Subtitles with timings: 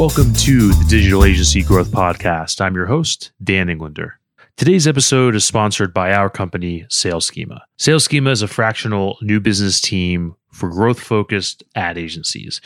[0.00, 2.62] Welcome to the Digital Agency Growth Podcast.
[2.62, 4.18] I'm your host, Dan Englander.
[4.56, 7.62] Today's episode is sponsored by our company, Sales Schema.
[7.76, 12.62] Sales Schema is a fractional new business team for growth focused ad agencies.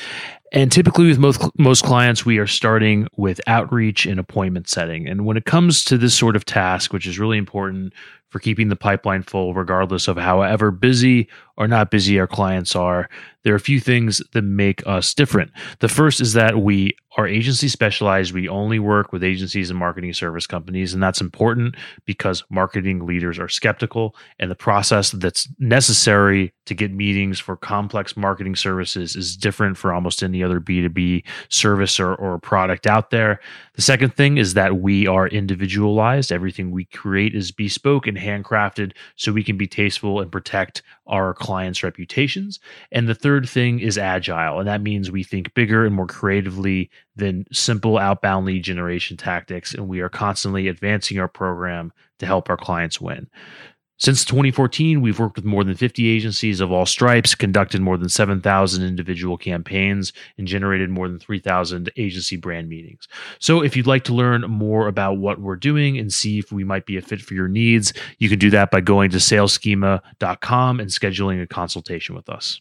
[0.52, 5.08] And typically, with most, most clients, we are starting with outreach and appointment setting.
[5.08, 7.94] And when it comes to this sort of task, which is really important
[8.29, 13.09] for keeping the pipeline full, regardless of however busy or not busy our clients are,
[13.45, 15.53] there are a few things that make us different.
[15.81, 18.32] The first is that we are agency specialized.
[18.32, 20.95] We only work with agencies and marketing service companies.
[20.95, 21.76] And that's important
[22.07, 24.17] because marketing leaders are skeptical.
[24.39, 29.93] And the process that's necessary to get meetings for complex marketing services is different for
[29.93, 33.41] almost any other B2B service or, or product out there.
[33.75, 36.33] The second thing is that we are individualized.
[36.33, 41.34] Everything we create is bespoke and handcrafted so we can be tasteful and protect our
[41.34, 42.61] clients' reputations.
[42.91, 44.58] And the third thing is agile.
[44.58, 49.75] And that means we think bigger and more creatively than simple outbound lead generation tactics.
[49.75, 53.28] And we are constantly advancing our program to help our clients win.
[54.05, 58.10] Since 2014, we've worked with more than 50 agencies of all stripes, conducted more than
[58.10, 63.08] 7,000 individual campaigns, and generated more than 3,000 agency brand meetings.
[63.38, 66.64] So, if you'd like to learn more about what we're doing and see if we
[66.64, 70.80] might be a fit for your needs, you can do that by going to salesschema.com
[70.80, 72.60] and scheduling a consultation with us.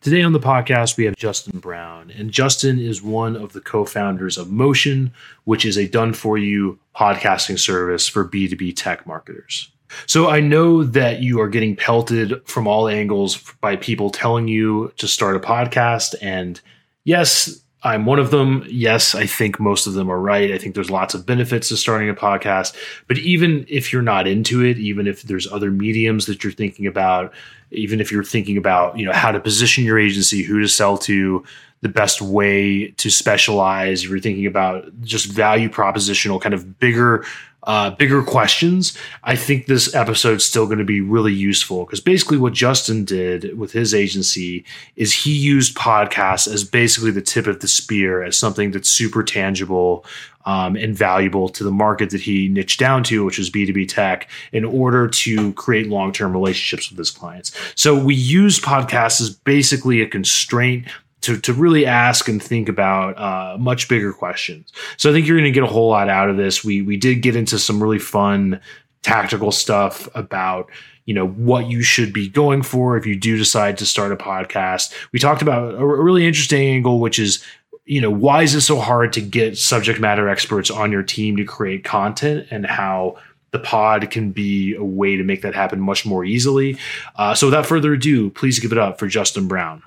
[0.00, 2.12] Today on the podcast, we have Justin Brown.
[2.12, 6.38] And Justin is one of the co founders of Motion, which is a done for
[6.38, 9.72] you podcasting service for B2B tech marketers.
[10.06, 14.92] So I know that you are getting pelted from all angles by people telling you
[14.96, 16.14] to start a podcast.
[16.20, 16.60] And
[17.04, 18.64] yes, I'm one of them.
[18.66, 20.50] Yes, I think most of them are right.
[20.50, 22.74] I think there's lots of benefits to starting a podcast.
[23.06, 26.86] But even if you're not into it, even if there's other mediums that you're thinking
[26.86, 27.32] about,
[27.70, 30.96] even if you're thinking about, you know, how to position your agency, who to sell
[30.98, 31.44] to,
[31.82, 37.26] the best way to specialize, if you're thinking about just value propositional kind of bigger
[37.64, 42.36] uh, bigger questions, I think this episode's still going to be really useful because basically
[42.36, 44.64] what Justin did with his agency
[44.96, 49.22] is he used podcasts as basically the tip of the spear, as something that's super
[49.22, 50.04] tangible
[50.46, 54.28] um, and valuable to the market that he niched down to, which is B2B tech,
[54.52, 57.52] in order to create long term relationships with his clients.
[57.74, 60.86] So we use podcasts as basically a constraint
[61.24, 64.72] to, to really ask and think about uh, much bigger questions.
[64.96, 66.64] So I think you're going to get a whole lot out of this.
[66.64, 68.60] We we did get into some really fun
[69.02, 70.70] tactical stuff about
[71.06, 74.16] you know what you should be going for if you do decide to start a
[74.16, 74.94] podcast.
[75.12, 77.44] We talked about a really interesting angle, which is
[77.84, 81.36] you know why is it so hard to get subject matter experts on your team
[81.36, 83.16] to create content and how
[83.50, 86.76] the pod can be a way to make that happen much more easily.
[87.14, 89.80] Uh, so without further ado, please give it up for Justin Brown.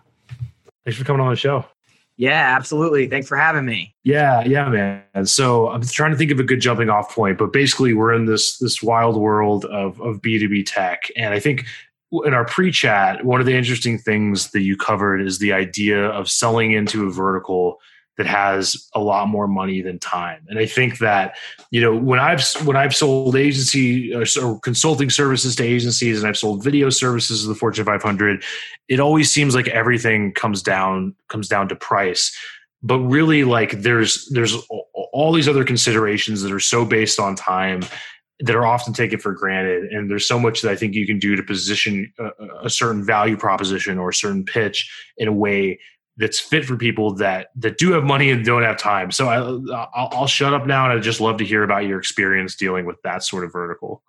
[0.87, 1.65] Thanks for coming on the show.
[2.15, 3.09] Yeah, absolutely.
[3.09, 3.93] Thanks for having me.
[4.05, 5.25] Yeah, yeah, man.
[5.25, 8.23] So I'm trying to think of a good jumping off point, but basically we're in
[8.23, 11.11] this this wild world of of B2B tech.
[11.17, 11.65] And I think
[12.23, 16.29] in our pre-chat, one of the interesting things that you covered is the idea of
[16.29, 17.81] selling into a vertical
[18.17, 20.43] that has a lot more money than time.
[20.49, 21.35] And I think that
[21.71, 26.27] you know when I've when I've sold agency or, uh, consulting services to agencies and
[26.27, 28.43] I've sold video services to the Fortune 500,
[28.87, 32.35] it always seems like everything comes down comes down to price.
[32.83, 34.55] But really, like there's there's
[35.13, 37.81] all these other considerations that are so based on time
[38.39, 39.91] that are often taken for granted.
[39.91, 42.29] And there's so much that I think you can do to position a,
[42.65, 45.79] a certain value proposition or a certain pitch in a way
[46.17, 49.11] that's fit for people that that do have money and don't have time.
[49.11, 51.99] So I, I'll, I'll shut up now, and I'd just love to hear about your
[51.99, 54.03] experience dealing with that sort of vertical.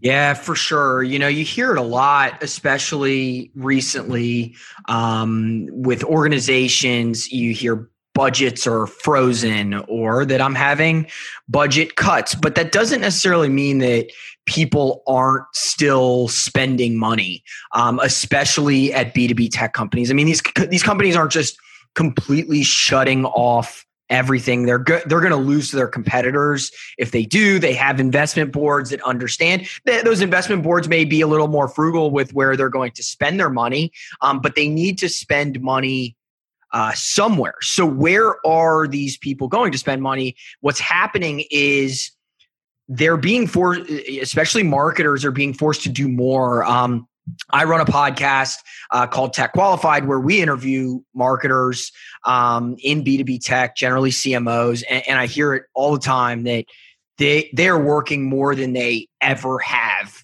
[0.00, 1.02] Yeah, for sure.
[1.02, 4.54] You know, you hear it a lot, especially recently
[4.86, 7.32] um, with organizations.
[7.32, 11.06] You hear budgets are frozen or that I'm having
[11.48, 14.10] budget cuts, but that doesn't necessarily mean that
[14.46, 17.42] people aren't still spending money,
[17.72, 20.10] um, especially at B2B tech companies.
[20.10, 21.58] I mean, these, these companies aren't just
[21.94, 24.66] completely shutting off everything.
[24.66, 26.70] They're go- they're going to lose to their competitors.
[26.98, 31.20] If they do they have investment boards that understand that those investment boards may be
[31.20, 34.68] a little more frugal with where they're going to spend their money um, but they
[34.68, 36.16] need to spend money
[36.74, 37.54] uh, somewhere.
[37.62, 40.34] So where are these people going to spend money?
[40.60, 42.10] What's happening is
[42.88, 46.64] they're being forced, especially marketers are being forced to do more.
[46.64, 47.06] Um,
[47.50, 48.56] I run a podcast
[48.90, 51.92] uh, called Tech Qualified where we interview marketers
[52.26, 56.66] um, in B2B tech, generally CMOs, and, and, I hear it all the time that
[57.16, 60.23] they they're working more than they ever have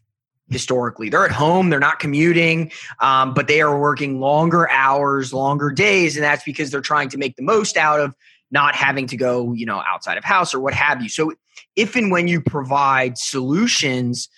[0.50, 1.08] historically.
[1.08, 6.16] They're at home, they're not commuting, um, but they are working longer hours, longer days,
[6.16, 8.14] and that's because they're trying to make the most out of
[8.50, 11.08] not having to go, you know, outside of house or what have you.
[11.08, 11.32] So
[11.76, 14.28] if and when you provide solutions,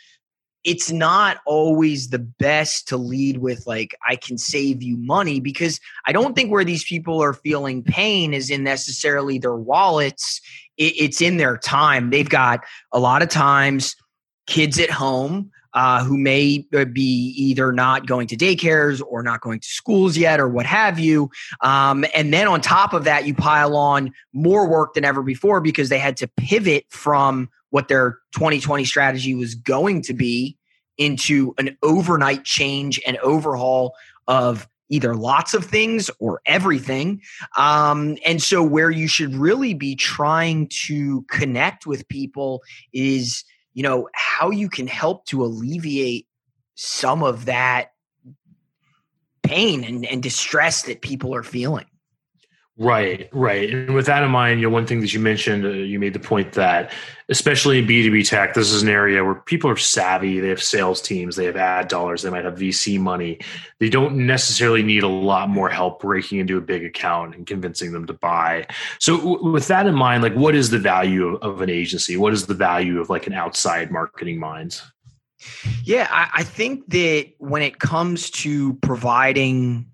[0.64, 5.80] it's not always the best to lead with like i can save you money because
[6.06, 10.40] i don't think where these people are feeling pain is in necessarily their wallets
[10.78, 12.60] it's in their time they've got
[12.92, 13.96] a lot of times
[14.46, 16.58] kids at home uh, who may
[16.92, 20.98] be either not going to daycares or not going to schools yet or what have
[20.98, 21.30] you.
[21.60, 25.60] Um, and then on top of that, you pile on more work than ever before
[25.60, 30.56] because they had to pivot from what their 2020 strategy was going to be
[30.98, 33.94] into an overnight change and overhaul
[34.28, 37.22] of either lots of things or everything.
[37.56, 43.42] Um, and so, where you should really be trying to connect with people is
[43.74, 46.26] you know how you can help to alleviate
[46.74, 47.92] some of that
[49.42, 51.86] pain and, and distress that people are feeling
[52.82, 53.72] Right, right.
[53.72, 56.14] And with that in mind, you know, one thing that you mentioned, uh, you made
[56.14, 56.92] the point that,
[57.28, 60.40] especially in B2B tech, this is an area where people are savvy.
[60.40, 63.38] They have sales teams, they have ad dollars, they might have VC money.
[63.78, 67.92] They don't necessarily need a lot more help breaking into a big account and convincing
[67.92, 68.66] them to buy.
[68.98, 72.16] So, w- with that in mind, like, what is the value of, of, an agency?
[72.16, 74.80] What is the value of like an outside marketing mind?
[75.84, 79.86] Yeah, I, I think that when it comes to providing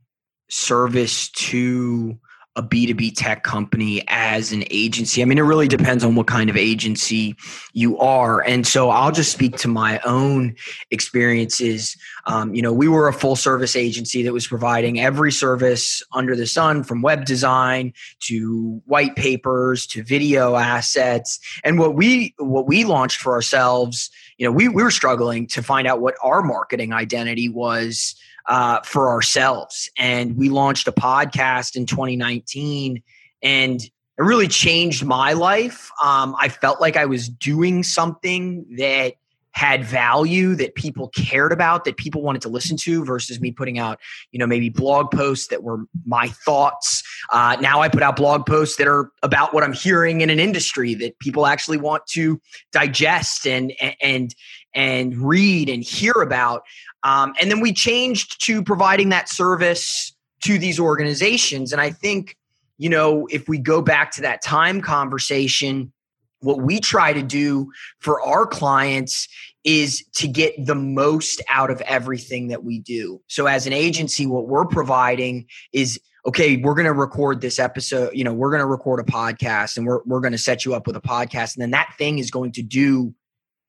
[0.49, 2.19] service to
[2.58, 5.22] a B2B tech company as an agency?
[5.22, 7.37] I mean, it really depends on what kind of agency
[7.72, 8.40] you are.
[8.40, 10.56] And so I'll just speak to my own
[10.90, 11.96] experiences.
[12.26, 16.34] Um, you know, we were a full service agency that was providing every service under
[16.34, 21.38] the sun from web design to white papers to video assets.
[21.62, 25.62] And what we what we launched for ourselves, you know, we, we were struggling to
[25.62, 28.16] find out what our marketing identity was
[28.49, 29.91] uh, for ourselves.
[29.99, 33.03] And we launched a podcast in 2019
[33.43, 35.91] and it really changed my life.
[36.03, 39.15] Um, I felt like I was doing something that
[39.59, 43.77] had value that people cared about that people wanted to listen to versus me putting
[43.77, 43.99] out
[44.31, 47.03] you know maybe blog posts that were my thoughts
[47.33, 50.39] uh, now i put out blog posts that are about what i'm hearing in an
[50.39, 52.41] industry that people actually want to
[52.71, 54.33] digest and and
[54.75, 56.62] and read and hear about
[57.05, 61.73] um, and then we changed to providing that service to these organizations.
[61.73, 62.37] And I think,
[62.76, 65.93] you know, if we go back to that time conversation,
[66.41, 69.29] what we try to do for our clients
[69.65, 73.20] is to get the most out of everything that we do.
[73.26, 78.11] So as an agency, what we're providing is okay, we're going to record this episode,
[78.12, 80.75] you know, we're going to record a podcast and we're, we're going to set you
[80.75, 81.55] up with a podcast.
[81.55, 83.15] And then that thing is going to do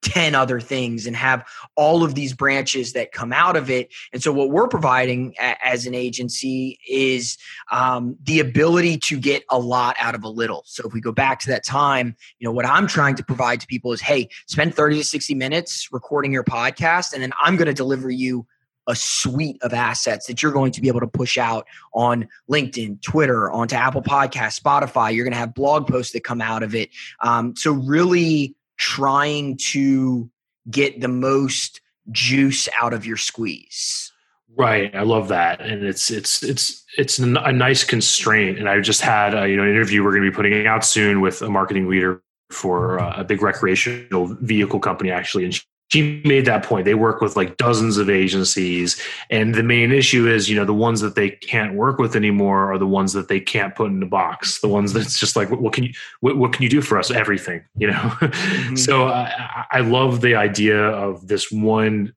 [0.01, 3.93] 10 other things and have all of these branches that come out of it.
[4.13, 7.37] And so, what we're providing a- as an agency is
[7.71, 10.63] um, the ability to get a lot out of a little.
[10.65, 13.61] So, if we go back to that time, you know, what I'm trying to provide
[13.61, 17.57] to people is hey, spend 30 to 60 minutes recording your podcast, and then I'm
[17.57, 18.45] going to deliver you
[18.87, 22.99] a suite of assets that you're going to be able to push out on LinkedIn,
[23.01, 25.13] Twitter, onto Apple Podcast, Spotify.
[25.13, 26.89] You're going to have blog posts that come out of it.
[27.21, 30.31] Um, so, really, trying to
[30.71, 31.81] get the most
[32.11, 34.11] juice out of your squeeze.
[34.57, 38.57] Right, I love that, and it's it's it's it's a nice constraint.
[38.57, 40.83] And I just had a, you know an interview we're going to be putting out
[40.83, 45.53] soon with a marketing leader for uh, a big recreational vehicle company, actually, and
[45.95, 46.85] made that point.
[46.85, 50.73] They work with like dozens of agencies, and the main issue is, you know, the
[50.73, 53.99] ones that they can't work with anymore are the ones that they can't put in
[53.99, 54.61] the box.
[54.61, 57.11] The ones that's just like, what, can you, what, what, can you do for us?
[57.11, 58.13] Everything, you know.
[58.29, 58.75] Mm-hmm.
[58.75, 62.13] so I, I love the idea of this one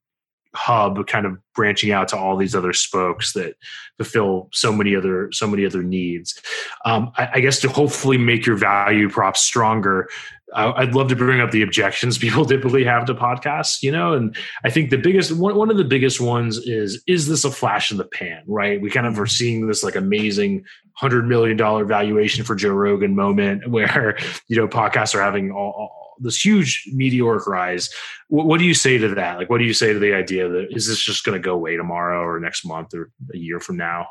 [0.55, 3.55] hub kind of branching out to all these other spokes that
[3.97, 6.41] fulfill so many other so many other needs
[6.85, 10.09] um, I, I, guess to hopefully make your value props stronger
[10.55, 14.37] I'd love to bring up the objections people typically have to podcasts, you know, and
[14.65, 17.91] I think the biggest one, one of the biggest ones is, is this a flash
[17.91, 18.81] in the pan, right?
[18.81, 23.15] We kind of are seeing this like amazing hundred million dollar valuation for Joe Rogan
[23.15, 24.19] moment where,
[24.49, 27.91] you know, podcasts are having all, all this huge meteoric rise.
[28.29, 29.39] What, what, do you say to that?
[29.39, 31.55] Like, what do you say to the idea that is this just going to go
[31.55, 34.07] away tomorrow or next month or a year from now?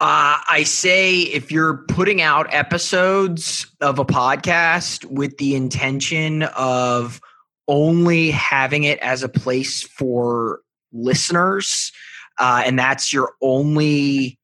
[0.00, 7.20] Uh, I say if you're putting out episodes of a podcast with the intention of
[7.66, 10.60] only having it as a place for
[10.92, 11.92] listeners,
[12.38, 14.38] uh, and that's your only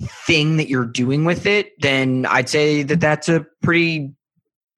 [0.00, 4.12] thing that you're doing with it, then I'd say that that's a pretty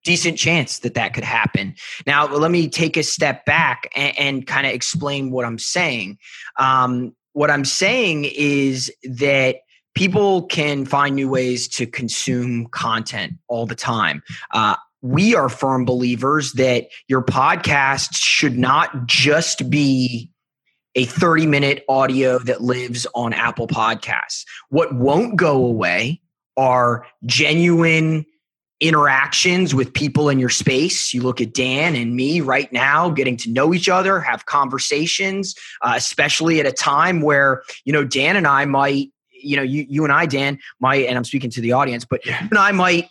[0.04, 1.74] decent chance that that could happen.
[2.06, 6.18] Now, let me take a step back and, and kind of explain what I'm saying.
[6.58, 9.56] Um, what I'm saying is that
[9.98, 14.22] people can find new ways to consume content all the time.
[14.54, 20.30] Uh, we are firm believers that your podcast should not just be
[20.94, 24.44] a 30 minute audio that lives on Apple Podcasts.
[24.68, 26.20] What won't go away
[26.56, 28.24] are genuine
[28.78, 31.12] interactions with people in your space.
[31.12, 35.56] You look at Dan and me right now, getting to know each other, have conversations,
[35.82, 39.08] uh, especially at a time where, you know, Dan and I might,
[39.42, 42.24] you know, you, you and I, Dan, might, and I'm speaking to the audience, but
[42.24, 43.08] you and I might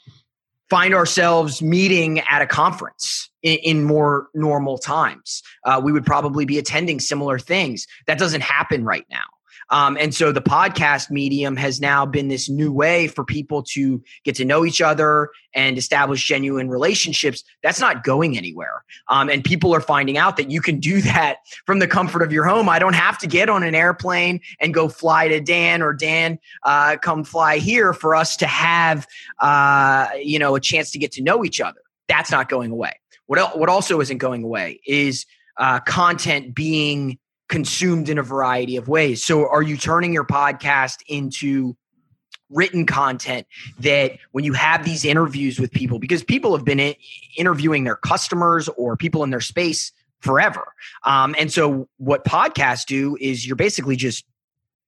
[0.69, 5.41] find ourselves meeting at a conference in, in more normal times.
[5.63, 7.87] Uh, we would probably be attending similar things.
[8.05, 9.23] That doesn't happen right now.
[9.69, 14.01] Um, and so the podcast medium has now been this new way for people to
[14.23, 17.43] get to know each other and establish genuine relationships.
[17.63, 18.83] That's not going anywhere.
[19.09, 22.31] Um, and people are finding out that you can do that from the comfort of
[22.31, 22.69] your home.
[22.69, 26.39] I don't have to get on an airplane and go fly to Dan or Dan
[26.63, 29.07] uh, come fly here for us to have
[29.39, 31.81] uh, you know a chance to get to know each other.
[32.07, 32.93] That's not going away.
[33.25, 35.25] What el- what also isn't going away is
[35.57, 39.23] uh, content being consumed in a variety of ways.
[39.23, 41.75] So, are you turning your podcast into
[42.49, 43.45] written content
[43.79, 46.95] that when you have these interviews with people, because people have been
[47.35, 50.73] interviewing their customers or people in their space forever.
[51.03, 54.25] Um, and so, what podcasts do is you're basically just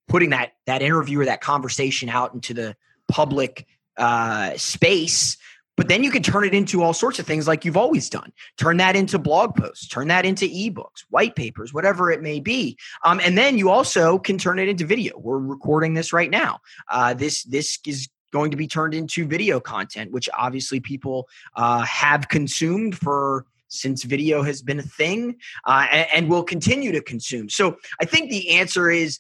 [0.08, 2.76] putting that that interview or that conversation out into the
[3.08, 5.38] public uh, space
[5.80, 8.34] but then you can turn it into all sorts of things like you've always done.
[8.58, 12.78] Turn that into blog posts, turn that into ebooks, white papers, whatever it may be.
[13.06, 15.18] Um, and then you also can turn it into video.
[15.18, 16.60] We're recording this right now.
[16.90, 21.84] Uh, this this is going to be turned into video content, which obviously people uh,
[21.84, 27.02] have consumed for since video has been a thing uh, and, and will continue to
[27.02, 27.48] consume.
[27.48, 29.20] So I think the answer is,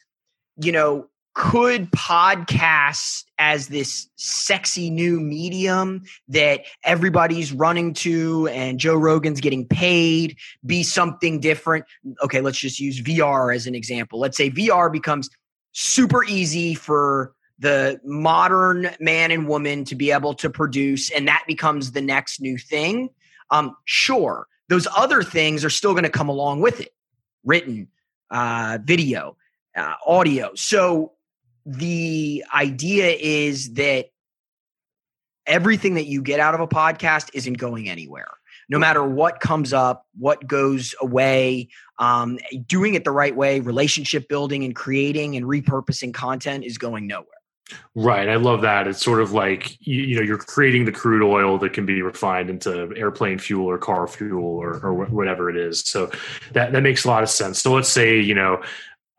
[0.62, 1.08] you know,
[1.40, 9.66] could podcasts as this sexy new medium that everybody's running to and Joe Rogan's getting
[9.66, 11.86] paid be something different?
[12.22, 14.20] Okay, let's just use VR as an example.
[14.20, 15.30] Let's say VR becomes
[15.72, 21.46] super easy for the modern man and woman to be able to produce, and that
[21.48, 23.12] becomes the next new thing.
[23.50, 26.92] Um, sure, those other things are still going to come along with it
[27.46, 27.88] written,
[28.30, 29.38] uh, video,
[29.78, 30.52] uh, audio.
[30.56, 31.14] So
[31.78, 34.08] the idea is that
[35.46, 38.28] everything that you get out of a podcast isn't going anywhere
[38.70, 44.30] no matter what comes up, what goes away, um, doing it the right way, relationship
[44.30, 47.26] building and creating and repurposing content is going nowhere.
[47.94, 48.28] Right.
[48.28, 48.88] I love that.
[48.88, 52.02] It's sort of like, you, you, know, you're creating the crude oil that can be
[52.02, 55.82] refined into airplane fuel or car fuel or, or whatever it is.
[55.82, 56.10] So
[56.54, 57.62] that, that makes a lot of sense.
[57.62, 58.64] So let's say, you know,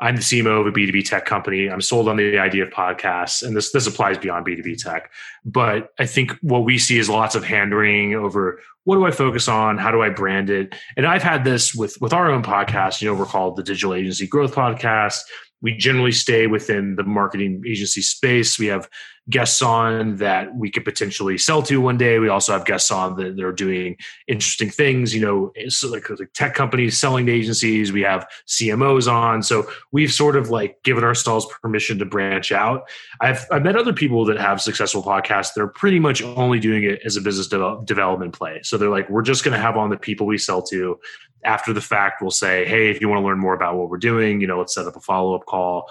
[0.01, 1.69] I'm the CMO of a B2B tech company.
[1.69, 5.11] I'm sold on the idea of podcasts, and this this applies beyond B2B tech.
[5.45, 9.11] But I think what we see is lots of hand wringing over what do I
[9.11, 12.43] focus on, how do I brand it, and I've had this with with our own
[12.43, 13.03] podcast.
[13.03, 15.21] You know, we're called the Digital Agency Growth Podcast.
[15.63, 18.59] We generally stay within the marketing agency space.
[18.59, 18.89] We have
[19.31, 22.19] guests on that we could potentially sell to one day.
[22.19, 26.33] We also have guests on that, are doing interesting things, you know, so like, like
[26.33, 27.93] tech companies selling to agencies.
[27.93, 29.43] We have CMOs on.
[29.43, 32.89] So we've sort of like given ourselves permission to branch out.
[33.21, 35.55] I've, I've met other people that have successful podcasts.
[35.55, 38.61] They're pretty much only doing it as a business de- development play.
[38.63, 40.99] So they're like, we're just going to have on the people we sell to
[41.45, 42.21] after the fact.
[42.21, 44.59] We'll say, Hey, if you want to learn more about what we're doing, you know,
[44.59, 45.91] let's set up a follow up call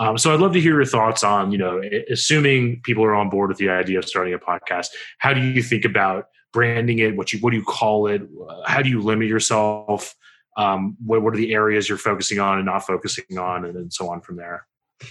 [0.00, 3.28] um, so I'd love to hear your thoughts on, you know, assuming people are on
[3.28, 4.88] board with the idea of starting a podcast,
[5.18, 7.14] how do you think about branding it?
[7.16, 8.22] What you what do you call it?
[8.64, 10.14] How do you limit yourself?
[10.56, 13.92] Um, what, what are the areas you're focusing on and not focusing on, and, and
[13.92, 14.66] so on from there?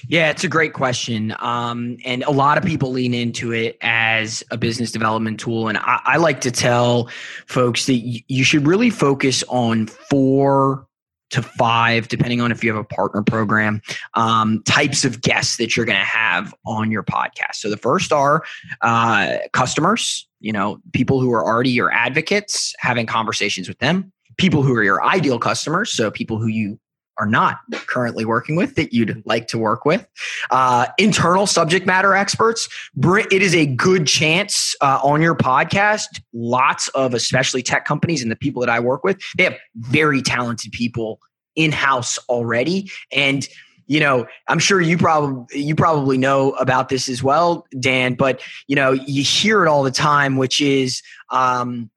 [0.07, 1.35] Yeah, it's a great question.
[1.39, 5.67] Um, and a lot of people lean into it as a business development tool.
[5.67, 7.09] And I, I like to tell
[7.47, 10.85] folks that y- you should really focus on four
[11.31, 13.81] to five, depending on if you have a partner program,
[14.15, 17.55] um, types of guests that you're going to have on your podcast.
[17.55, 18.43] So the first are
[18.81, 24.63] uh, customers, you know, people who are already your advocates, having conversations with them, people
[24.63, 26.79] who are your ideal customers, so people who you
[27.19, 30.07] are not currently working with that you'd like to work with.
[30.51, 32.69] Uh, internal subject matter experts.
[32.97, 36.21] It is a good chance uh, on your podcast.
[36.33, 40.21] Lots of, especially tech companies and the people that I work with, they have very
[40.21, 41.19] talented people
[41.55, 42.89] in house already.
[43.11, 43.47] And
[43.87, 48.13] you know, I'm sure you probably you probably know about this as well, Dan.
[48.13, 51.89] But you know, you hear it all the time, which is um,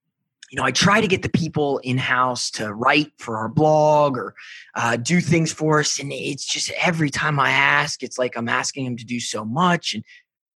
[0.53, 4.19] you know, I try to get the people in house to write for our blog
[4.19, 4.35] or
[4.75, 5.99] uh, do things for us.
[5.99, 9.47] And it's just every time I ask, it's like I'm asking them to do so
[9.47, 9.95] much.
[9.95, 10.05] And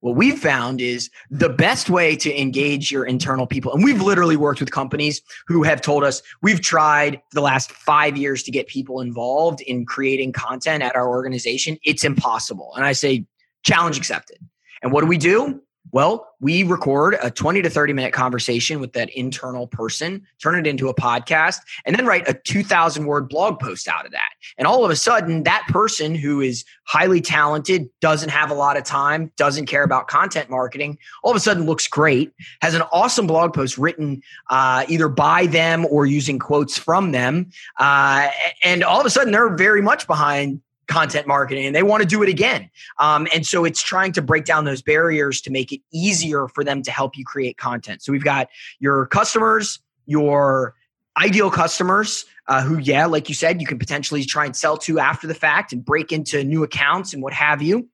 [0.01, 3.73] what we've found is the best way to engage your internal people.
[3.73, 8.19] And we've literally worked with companies who have told us we've tried the last five
[8.19, 11.79] years to get people involved in creating content at our organization.
[11.85, 12.75] It's impossible.
[12.77, 13.25] And I say,
[13.65, 14.37] challenge accepted.
[14.83, 15.63] And what do we do?
[15.93, 20.67] Well, we record a 20 to 30 minute conversation with that internal person, turn it
[20.67, 24.31] into a podcast, and then write a 2,000 word blog post out of that.
[24.59, 28.77] And all of a sudden, that person who is highly talented, doesn't have a lot
[28.77, 32.83] of time, doesn't care about content marketing, all of a sudden looks great, has an
[32.93, 37.51] awesome blog post written uh, either by them or using quotes from them.
[37.79, 38.29] Uh,
[38.63, 42.09] and all of a sudden, they're very much behind content marketing and they want to
[42.09, 42.71] do it again.
[42.99, 46.63] Um, and so it's trying to break down those barriers to make it easier for
[46.63, 48.03] them to help you create content.
[48.03, 50.75] So we've got your customers, your
[51.21, 54.99] ideal customers uh, who, yeah, like you said, you can potentially try and sell to
[54.99, 57.89] after the fact and break into new accounts and what have you.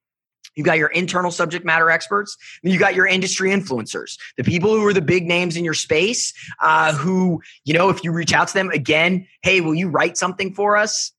[0.54, 4.74] You got your internal subject matter experts, and you got your industry influencers, the people
[4.74, 6.34] who are the big names in your space.
[6.60, 10.18] Uh, who, you know, if you reach out to them again, hey, will you write
[10.18, 11.12] something for us?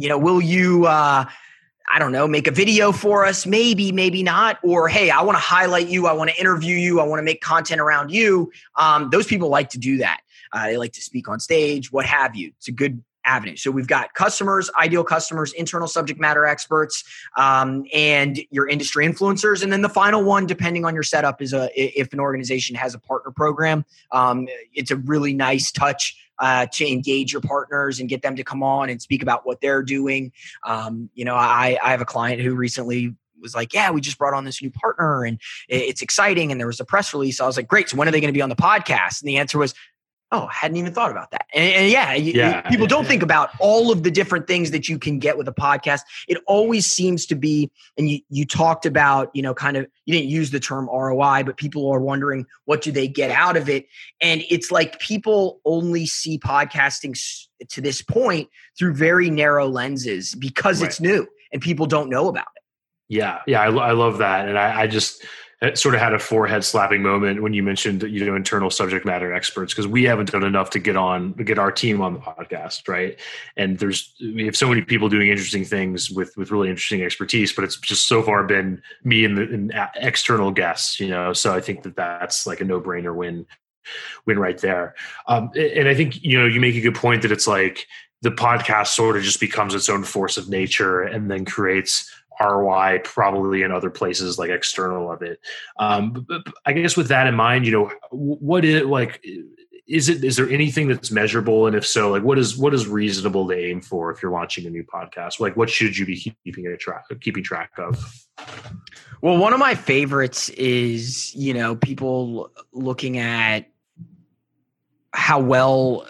[0.00, 1.26] You know, will you, uh,
[1.92, 3.44] I don't know, make a video for us?
[3.44, 4.58] Maybe, maybe not.
[4.62, 6.06] Or, hey, I want to highlight you.
[6.06, 7.00] I want to interview you.
[7.00, 8.50] I want to make content around you.
[8.76, 10.20] Um, those people like to do that.
[10.52, 12.52] Uh, they like to speak on stage, what have you.
[12.56, 13.56] It's a good avenue.
[13.56, 17.04] So we've got customers, ideal customers, internal subject matter experts,
[17.36, 19.62] um, and your industry influencers.
[19.62, 22.94] And then the final one, depending on your setup, is a if an organization has
[22.94, 23.84] a partner program.
[24.12, 28.44] Um, it's a really nice touch uh, to engage your partners and get them to
[28.44, 30.32] come on and speak about what they're doing.
[30.64, 34.18] Um, you know, I, I have a client who recently was like, yeah, we just
[34.18, 36.50] brought on this new partner and it's exciting.
[36.50, 37.40] And there was a press release.
[37.40, 37.88] I was like, great.
[37.88, 39.22] So when are they going to be on the podcast?
[39.22, 39.74] And the answer was,
[40.32, 41.46] oh, hadn't even thought about that.
[41.52, 44.98] And, and yeah, yeah, people don't think about all of the different things that you
[44.98, 46.02] can get with a podcast.
[46.28, 50.14] It always seems to be, and you, you talked about, you know, kind of, you
[50.14, 53.68] didn't use the term ROI, but people are wondering what do they get out of
[53.68, 53.86] it?
[54.20, 57.18] And it's like people only see podcasting
[57.68, 60.88] to this point through very narrow lenses because right.
[60.88, 62.62] it's new and people don't know about it.
[63.08, 65.26] Yeah, yeah, I, I love that, and I, I just
[65.74, 69.32] sort of had a forehead slapping moment when you mentioned you know internal subject matter
[69.32, 72.88] experts because we haven't done enough to get on get our team on the podcast
[72.88, 73.20] right?
[73.56, 77.52] And there's we have so many people doing interesting things with with really interesting expertise
[77.52, 81.32] but it's just so far been me and the and external guests you know?
[81.32, 83.46] So i think that that's like a no-brainer win
[84.26, 84.94] win right there.
[85.26, 87.86] Um, and i think you know you make a good point that it's like
[88.22, 92.10] the podcast sort of just becomes its own force of nature and then creates
[92.40, 95.40] ROI probably in other places like external of it.
[95.78, 99.24] Um, but, but I guess with that in mind, you know, what is like,
[99.86, 101.66] is it, is there anything that's measurable?
[101.66, 104.66] And if so, like what is, what is reasonable to aim for if you're launching
[104.66, 105.40] a new podcast?
[105.40, 108.26] Like what should you be keeping a track, keeping track of?
[109.20, 113.68] Well, one of my favorites is, you know, people looking at
[115.12, 116.06] how well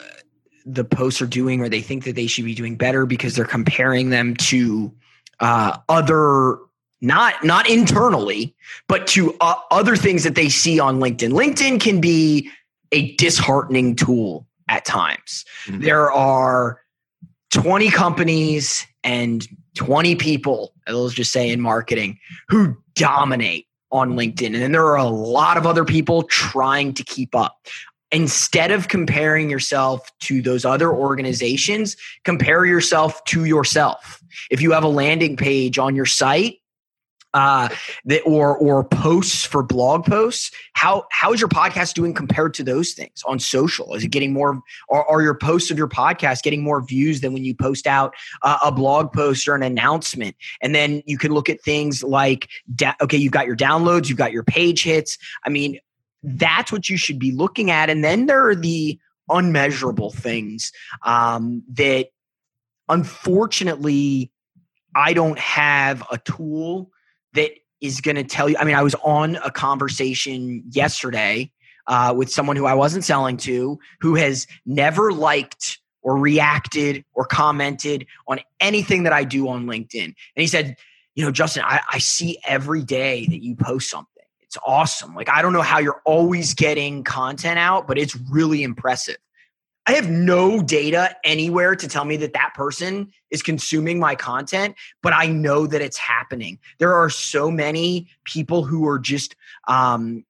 [0.66, 3.44] the posts are doing or they think that they should be doing better because they're
[3.44, 4.92] comparing them to
[5.40, 6.58] uh, other
[7.00, 8.54] not not internally,
[8.88, 11.30] but to uh, other things that they see on LinkedIn.
[11.30, 12.50] LinkedIn can be
[12.92, 15.44] a disheartening tool at times.
[15.66, 15.82] Mm-hmm.
[15.82, 16.80] There are
[17.52, 24.46] 20 companies and 20 people, let's just say in marketing, who dominate on LinkedIn.
[24.46, 27.66] And then there are a lot of other people trying to keep up
[28.12, 34.19] instead of comparing yourself to those other organizations, compare yourself to yourself.
[34.50, 36.56] If you have a landing page on your site,
[37.32, 37.68] uh,
[38.04, 42.64] that or or posts for blog posts, how how is your podcast doing compared to
[42.64, 43.94] those things on social?
[43.94, 44.60] Is it getting more?
[44.88, 48.14] Are, are your posts of your podcast getting more views than when you post out
[48.42, 50.34] uh, a blog post or an announcement?
[50.60, 54.18] And then you can look at things like, da- okay, you've got your downloads, you've
[54.18, 55.16] got your page hits.
[55.44, 55.78] I mean,
[56.22, 57.90] that's what you should be looking at.
[57.90, 60.72] And then there are the unmeasurable things
[61.04, 62.08] um, that
[62.90, 64.30] unfortunately
[64.94, 66.90] I don't have a tool
[67.34, 68.56] that is going to tell you.
[68.58, 71.50] I mean, I was on a conversation yesterday
[71.86, 77.24] uh, with someone who I wasn't selling to who has never liked or reacted or
[77.24, 80.04] commented on anything that I do on LinkedIn.
[80.04, 80.76] And he said,
[81.14, 85.14] You know, Justin, I, I see every day that you post something it's awesome.
[85.14, 89.16] Like, I don't know how you're always getting content out, but it's really impressive.
[89.90, 94.76] I have no data anywhere to tell me that that person is consuming my content,
[95.02, 96.60] but I know that it's happening.
[96.78, 99.34] There are so many people who are just
[99.66, 100.24] um,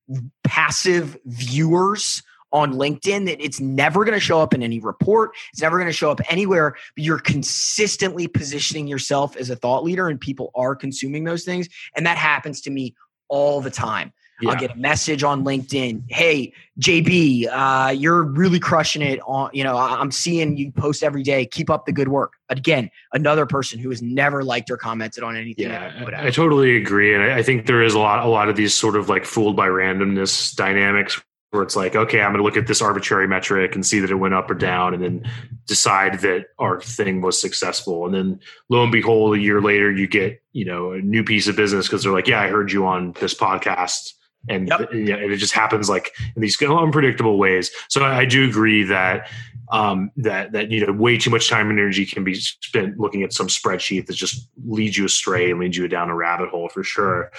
[0.44, 5.32] passive viewers on LinkedIn that it's never going to show up in any report.
[5.52, 9.84] It's never going to show up anywhere, but you're consistently positioning yourself as a thought
[9.84, 11.68] leader and people are consuming those things.
[11.94, 12.94] And that happens to me
[13.28, 14.14] all the time.
[14.40, 14.50] Yeah.
[14.50, 16.04] I'll get a message on LinkedIn.
[16.08, 19.20] Hey, JB, uh, you're really crushing it.
[19.26, 21.46] On you know, I'm seeing you post every day.
[21.46, 22.34] Keep up the good work.
[22.48, 25.66] Again, another person who has never liked or commented on anything.
[25.66, 28.48] Yeah, I, I, totally agree, and I, I think there is a lot, a lot
[28.48, 32.38] of these sort of like fooled by randomness dynamics where it's like, okay, I'm going
[32.38, 35.02] to look at this arbitrary metric and see that it went up or down, and
[35.02, 35.30] then
[35.66, 38.06] decide that our thing was successful.
[38.06, 41.48] And then lo and behold, a year later, you get you know a new piece
[41.48, 44.14] of business because they're like, yeah, I heard you on this podcast
[44.48, 44.88] and yep.
[44.92, 47.70] yeah, it just happens like in these unpredictable ways.
[47.88, 49.28] So I, I do agree that
[49.72, 53.22] um, that that you know way too much time and energy can be spent looking
[53.22, 56.68] at some spreadsheet that just leads you astray and leads you down a rabbit hole
[56.68, 57.30] for sure.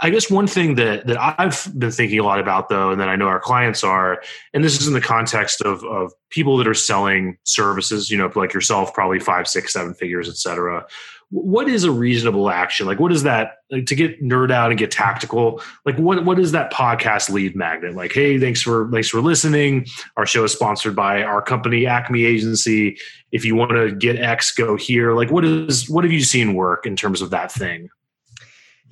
[0.00, 3.08] I guess one thing that that I've been thinking a lot about though, and that
[3.08, 4.22] I know our clients are,
[4.54, 8.30] and this is in the context of of people that are selling services, you know,
[8.34, 10.86] like yourself, probably five, six, seven figures, et cetera
[11.34, 12.86] what is a reasonable action?
[12.86, 15.60] Like, what is that like, to get nerd out and get tactical?
[15.84, 17.96] Like, what what is that podcast lead magnet?
[17.96, 19.86] Like, hey, thanks for thanks for listening.
[20.16, 22.96] Our show is sponsored by our company Acme Agency.
[23.32, 25.12] If you want to get X, go here.
[25.12, 27.88] Like, what is what have you seen work in terms of that thing?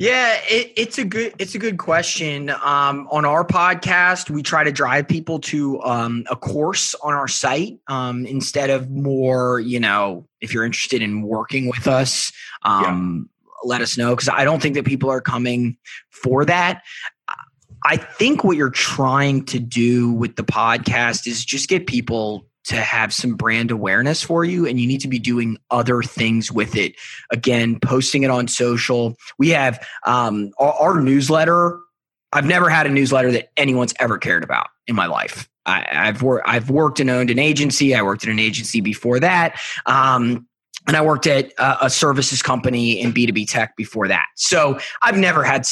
[0.03, 2.51] Yeah, it, it's a good it's a good question.
[2.51, 7.29] Um, on our podcast, we try to drive people to um, a course on our
[7.29, 9.61] site um, instead of more.
[9.61, 13.53] You know, if you're interested in working with us, um, yeah.
[13.63, 15.77] let us know because I don't think that people are coming
[16.11, 16.83] for that.
[17.87, 22.77] I think what you're trying to do with the podcast is just get people to
[22.77, 26.77] have some brand awareness for you and you need to be doing other things with
[26.77, 26.95] it.
[27.31, 29.17] Again posting it on social.
[29.39, 31.81] We have um, our, our, newsletter
[32.33, 35.49] i've never had a newsletter that anyone's ever cared about in my life.
[35.67, 37.95] I, have worked i've worked and owned an agency.
[37.95, 40.47] I worked at an agency before that um,
[40.87, 44.27] and i worked at a, a services company in b2b tech before that.
[44.37, 45.67] So i've never had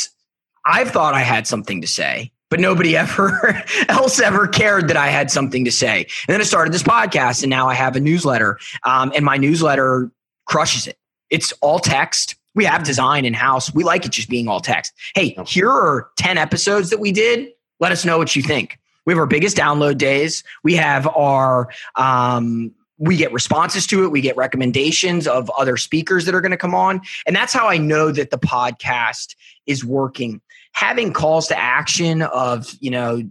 [0.65, 5.09] i've thought i had something to say but nobody ever else ever cared that I
[5.09, 6.01] had something to say.
[6.29, 9.37] And then I started this podcast, and now I have a newsletter, um, and my
[9.37, 10.11] newsletter
[10.45, 10.99] crushes it.
[11.31, 12.35] It's all text.
[12.55, 13.73] We have design in house.
[13.73, 14.93] We like it just being all text.
[15.15, 17.51] Hey, here are 10 episodes that we did.
[17.79, 18.79] Let us know what you think.
[19.07, 20.43] We have our biggest download days.
[20.65, 26.27] We have our um, we get responses to it we get recommendations of other speakers
[26.27, 29.35] that are going to come on and that's how i know that the podcast
[29.67, 30.41] is working
[30.73, 33.23] having calls to action of you know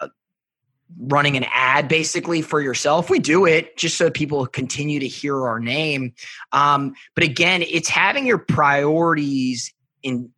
[0.00, 0.08] uh,
[0.98, 5.46] running an ad basically for yourself we do it just so people continue to hear
[5.46, 6.12] our name.
[6.52, 9.72] Um, but again it's having your priorities
[10.02, 10.30] in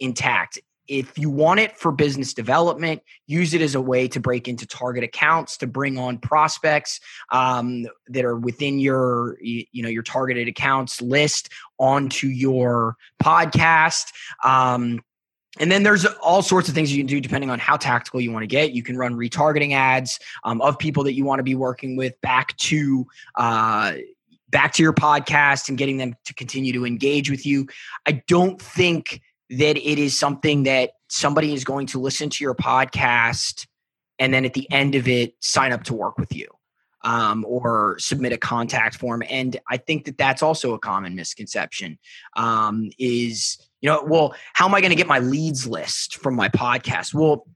[0.00, 0.58] intact.
[0.88, 4.66] If you want it for business development use it as a way to break into
[4.66, 10.48] target accounts to bring on prospects um, that are within your you know your targeted
[10.48, 14.12] accounts list onto your podcast.
[14.44, 15.00] Um,
[15.60, 18.32] and then there's all sorts of things you can do depending on how tactical you
[18.32, 18.72] want to get.
[18.72, 22.18] You can run retargeting ads um, of people that you want to be working with
[22.22, 23.94] back to uh,
[24.48, 27.66] back to your podcast and getting them to continue to engage with you.
[28.06, 32.54] I don't think that it is something that somebody is going to listen to your
[32.54, 33.66] podcast
[34.18, 36.46] and then at the end of it sign up to work with you
[37.02, 39.22] um, or submit a contact form.
[39.28, 41.98] And I think that that's also a common misconception.
[42.36, 46.34] Um, is you know, well, how am I going to get my leads list from
[46.34, 47.12] my podcast?
[47.12, 47.46] Well,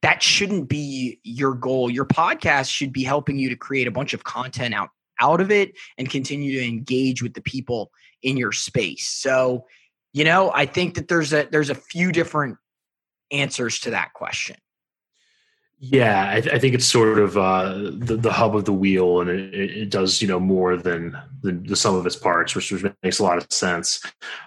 [0.00, 1.90] that shouldn't be your goal.
[1.90, 4.88] Your podcast should be helping you to create a bunch of content out
[5.20, 7.90] out of it and continue to engage with the people
[8.22, 9.06] in your space.
[9.08, 9.66] So,
[10.12, 12.56] you know, I think that there's a there's a few different
[13.30, 14.56] answers to that question.
[15.80, 19.20] Yeah, I, th- I, think it's sort of uh, the, the hub of the wheel,
[19.20, 22.84] and it, it does you know more than the, sum of its parts, which, which
[23.04, 24.02] makes a lot of sense.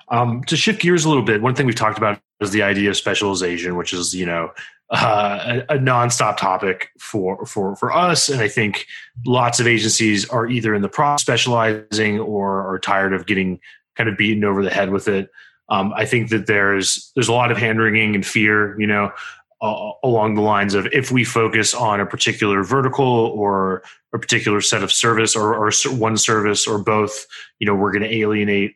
[0.10, 2.89] Um, to shift gears a little bit, one thing we've talked about is the idea
[2.89, 4.52] of specialization, which is you know
[4.89, 8.86] uh, a, a nonstop topic for for for us, and I think
[9.26, 13.62] lots of agencies are either in the process specializing or are tired of getting
[13.96, 15.30] kind of beaten over the head with it.
[15.70, 18.78] Um, I think that there's there's a lot of hand wringing and fear.
[18.78, 19.13] You know,
[19.62, 24.62] uh, along the lines of if we focus on a particular vertical or a particular
[24.62, 27.26] set of service or, or one service or both,
[27.60, 28.76] you know, we're going to alienate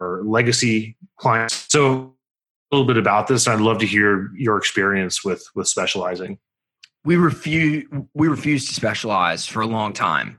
[0.00, 1.66] our legacy clients.
[1.68, 2.14] So
[2.70, 3.48] a little bit about this.
[3.48, 6.38] I'd love to hear your experience with with specializing
[7.06, 10.38] we refuse we refused to specialize for a long time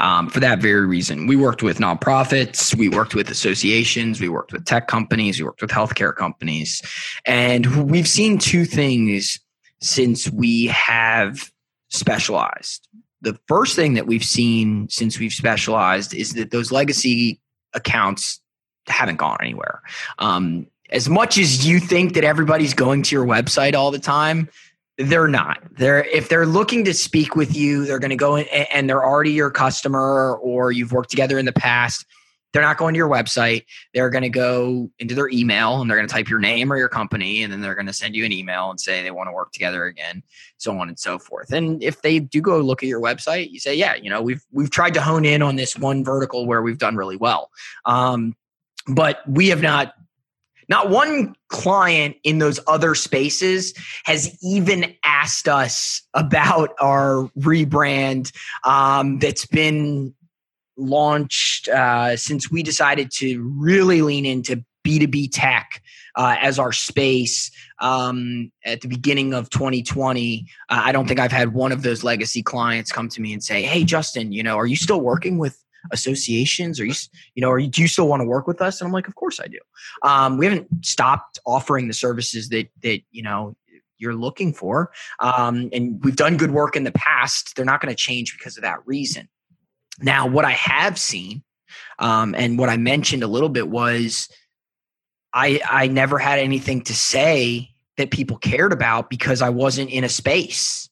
[0.00, 4.52] um, for that very reason we worked with nonprofits we worked with associations we worked
[4.52, 6.80] with tech companies we worked with healthcare companies
[7.26, 9.38] and we've seen two things
[9.84, 11.50] since we have
[11.90, 12.88] specialized.
[13.20, 17.40] The first thing that we've seen since we've specialized is that those legacy
[17.74, 18.40] accounts
[18.86, 19.80] haven't gone anywhere.
[20.18, 24.48] Um, as much as you think that everybody's going to your website all the time,
[24.98, 25.58] they're not.
[25.76, 29.04] They're if they're looking to speak with you, they're going to go in and they're
[29.04, 32.06] already your customer or you've worked together in the past.
[32.52, 33.64] They're not going to your website.
[33.94, 36.76] They're going to go into their email and they're going to type your name or
[36.76, 39.26] your company and then they're going to send you an email and say they want
[39.26, 40.22] to work together again,
[40.58, 41.52] so on and so forth.
[41.52, 44.44] And if they do go look at your website, you say, yeah, you know, we've
[44.52, 47.50] we've tried to hone in on this one vertical where we've done really well.
[47.86, 48.36] Um,
[48.86, 49.94] but we have not
[50.68, 53.74] not one client in those other spaces
[54.04, 58.32] has even asked us about our rebrand
[58.64, 60.14] um, that's been
[60.76, 65.82] launched uh, since we decided to really lean into B2B tech
[66.14, 67.50] uh, as our space
[67.80, 70.46] um, at the beginning of 2020.
[70.68, 73.42] Uh, I don't think I've had one of those legacy clients come to me and
[73.42, 76.80] say, Hey, Justin, you know, are you still working with associations?
[76.80, 76.94] Are you,
[77.34, 78.80] you know, are you, do you still want to work with us?
[78.80, 79.58] And I'm like, of course I do.
[80.02, 83.56] Um, we haven't stopped offering the services that, that, you know,
[83.98, 84.90] you're looking for.
[85.20, 87.56] Um, and we've done good work in the past.
[87.56, 89.28] They're not going to change because of that reason.
[90.00, 91.42] Now, what I have seen,
[91.98, 94.28] um, and what I mentioned a little bit was
[95.32, 100.04] I, I never had anything to say that people cared about because I wasn't in
[100.04, 100.88] a space.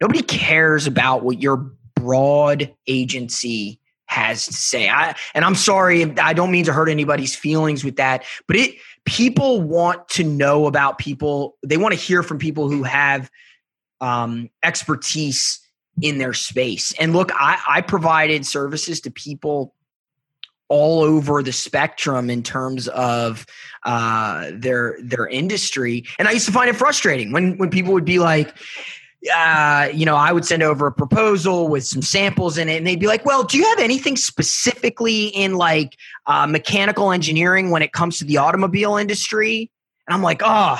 [0.00, 3.80] Nobody cares about what your broad agency
[4.16, 4.88] has to say.
[4.88, 8.76] I and I'm sorry, I don't mean to hurt anybody's feelings with that, but it
[9.04, 11.56] people want to know about people.
[11.64, 13.30] They want to hear from people who have
[14.00, 15.60] um, expertise
[16.00, 16.92] in their space.
[16.98, 19.74] And look, I, I provided services to people
[20.68, 23.46] all over the spectrum in terms of
[23.84, 28.06] uh, their their industry, and I used to find it frustrating when when people would
[28.06, 28.54] be like
[29.34, 32.86] uh, you know, I would send over a proposal with some samples in it, and
[32.86, 37.82] they'd be like, "Well, do you have anything specifically in like uh, mechanical engineering when
[37.82, 39.70] it comes to the automobile industry?"
[40.06, 40.78] And I'm like, "Oh,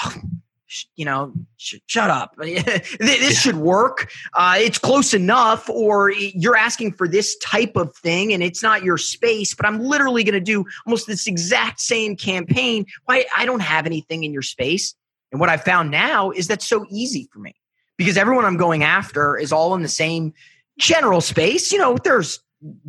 [0.67, 2.37] sh- you know, sh- shut up.
[2.39, 4.11] this should work.
[4.35, 8.85] Uh, it's close enough, or you're asking for this type of thing, and it's not
[8.85, 9.55] your space.
[9.55, 12.87] But I'm literally going to do almost this exact same campaign.
[13.07, 14.95] Why I don't have anything in your space."
[15.33, 17.57] And what I found now is that's so easy for me
[17.97, 20.33] because everyone I'm going after is all in the same
[20.79, 21.73] general space.
[21.73, 22.41] You know, there's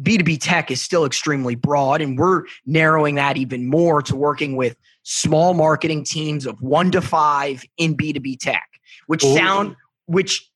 [0.01, 4.75] B2B tech is still extremely broad, and we're narrowing that even more to working with
[5.03, 8.67] small marketing teams of one to five in B2B tech,
[9.07, 9.35] which Ooh.
[9.35, 9.75] sound
[10.07, 10.49] which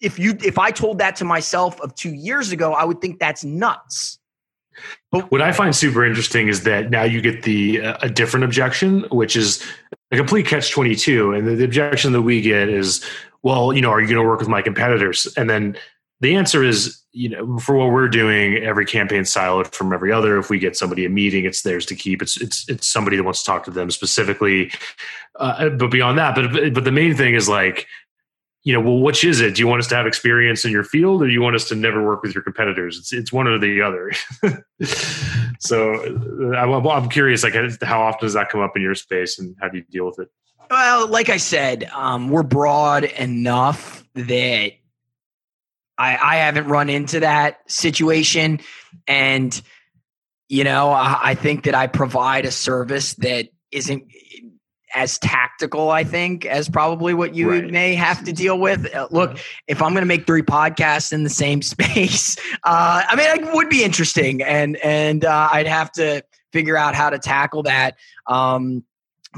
[0.00, 3.18] if you if I told that to myself of two years ago, I would think
[3.18, 4.18] that's nuts.
[5.10, 8.44] But what I find super interesting is that now you get the uh, a different
[8.44, 9.62] objection, which is
[10.10, 13.04] a complete catch twenty two, and the, the objection that we get is,
[13.42, 15.26] well, you know, are you going to work with my competitors?
[15.36, 15.76] And then
[16.20, 20.38] the answer is, you know, for what we're doing, every campaign siloed from every other.
[20.38, 22.20] If we get somebody a meeting, it's theirs to keep.
[22.20, 24.70] It's it's it's somebody that wants to talk to them specifically.
[25.36, 27.86] Uh, but beyond that, but but the main thing is like,
[28.62, 29.54] you know, well, which is it?
[29.54, 31.66] Do you want us to have experience in your field, or do you want us
[31.68, 32.98] to never work with your competitors?
[32.98, 34.12] It's it's one or the other.
[35.58, 39.38] so uh, I'm, I'm curious, like, how often does that come up in your space,
[39.38, 40.28] and how do you deal with it?
[40.70, 44.72] Well, like I said, um, we're broad enough that
[45.98, 48.60] I, I haven't run into that situation.
[49.08, 49.60] And,
[50.48, 54.04] you know, I, I think that I provide a service that isn't
[54.94, 57.70] as tactical, I think, as probably what you right.
[57.70, 58.94] may have to deal with.
[58.94, 63.16] Uh, look, if I'm going to make three podcasts in the same space, uh, I
[63.16, 67.18] mean, it would be interesting, and and uh, I'd have to figure out how to
[67.18, 67.96] tackle that.
[68.26, 68.84] Um,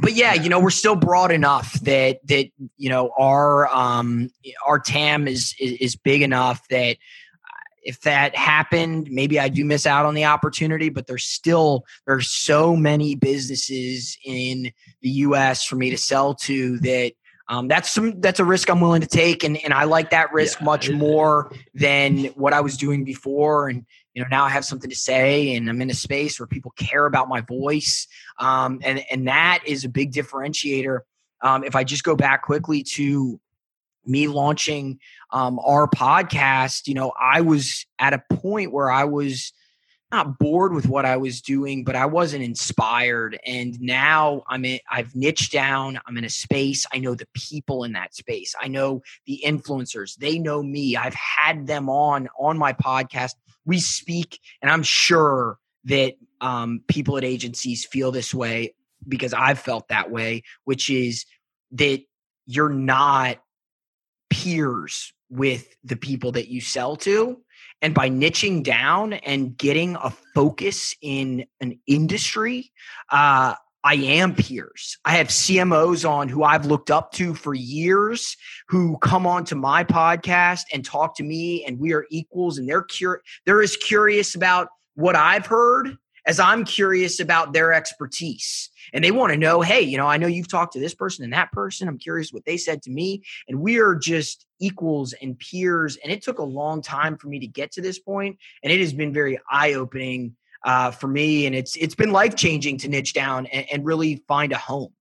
[0.01, 4.31] but yeah, you know, we're still broad enough that that you know our um
[4.67, 9.65] our TAM is is, is big enough that uh, if that happened, maybe I do
[9.65, 15.65] miss out on the opportunity, but there's still there's so many businesses in the US
[15.65, 17.13] for me to sell to that
[17.49, 20.33] um, that's some that's a risk I'm willing to take and, and I like that
[20.33, 24.49] risk yeah, much more than what I was doing before and you know now i
[24.49, 28.07] have something to say and i'm in a space where people care about my voice
[28.39, 31.01] um, and and that is a big differentiator
[31.43, 33.41] um, if i just go back quickly to
[34.05, 34.99] me launching
[35.31, 39.53] um, our podcast you know i was at a point where i was
[40.13, 43.41] not bored with what I was doing, but I wasn't inspired.
[43.47, 45.99] And now I'm in, I've niched down.
[46.07, 46.85] I'm in a space.
[46.93, 48.55] I know the people in that space.
[48.61, 50.15] I know the influencers.
[50.17, 50.97] They know me.
[50.97, 53.35] I've had them on on my podcast.
[53.65, 58.75] We speak, and I'm sure that um, people at agencies feel this way
[59.09, 61.25] because I've felt that way, which is
[61.73, 62.01] that
[62.47, 63.39] you're not
[64.31, 67.41] peers with the people that you sell to.
[67.81, 72.71] And by niching down and getting a focus in an industry,
[73.11, 74.99] uh, I am peers.
[75.05, 78.37] I have CMOs on who I've looked up to for years
[78.69, 82.69] who come on to my podcast and talk to me and we are equals and
[82.69, 88.71] they're cur- they're as curious about what I've heard as I'm curious about their expertise.
[88.93, 91.25] And they want to know, hey, you know, I know you've talked to this person
[91.25, 91.89] and that person.
[91.89, 93.23] I'm curious what they said to me.
[93.49, 95.97] And we are just equals and peers.
[95.97, 98.81] And it took a long time for me to get to this point, And it
[98.81, 102.89] has been very eye opening uh, for me, and it's it's been life changing to
[102.89, 104.93] niche down and, and, really find a home.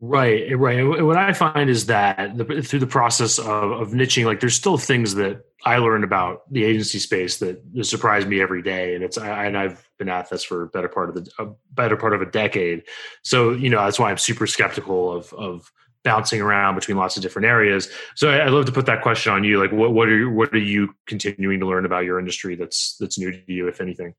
[0.00, 0.82] Right, right.
[1.02, 4.78] what I find is that the, through the process of, of niching, like there's still
[4.78, 9.18] things that I learned about the agency space that surprise me every day, and it's
[9.18, 12.14] I, and I've been at this for a better part of the a better part
[12.14, 12.84] of a decade.
[13.22, 15.72] So you know that's why I'm super skeptical of of
[16.04, 17.88] bouncing around between lots of different areas.
[18.14, 19.60] So I, would love to put that question on you.
[19.60, 23.18] Like, what what are what are you continuing to learn about your industry that's that's
[23.18, 24.14] new to you, if anything?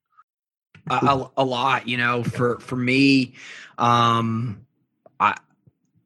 [0.89, 3.33] A, a, lot you know for for me
[3.77, 4.65] um
[5.19, 5.35] i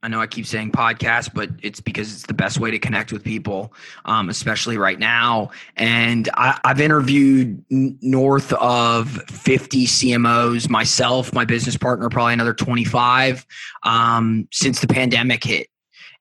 [0.03, 3.13] I know I keep saying podcast, but it's because it's the best way to connect
[3.13, 5.51] with people, um, especially right now.
[5.77, 12.53] And I, have interviewed n- north of 50 CMOs myself, my business partner, probably another
[12.53, 13.45] 25
[13.83, 15.67] um, since the pandemic hit.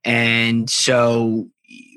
[0.04, 1.50] And so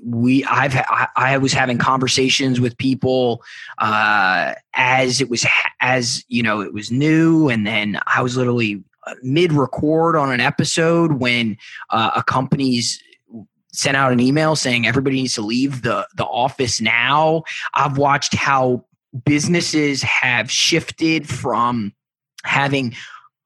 [0.05, 3.43] we I've I, I, was having conversations with people
[3.79, 5.45] uh, as it was
[5.81, 10.31] as you know it was new, and then I was literally uh, mid record on
[10.31, 11.57] an episode when
[11.89, 13.01] uh, a company's
[13.73, 17.43] sent out an email saying everybody needs to leave the the office now.
[17.73, 18.85] I've watched how
[19.23, 21.93] businesses have shifted from
[22.43, 22.95] having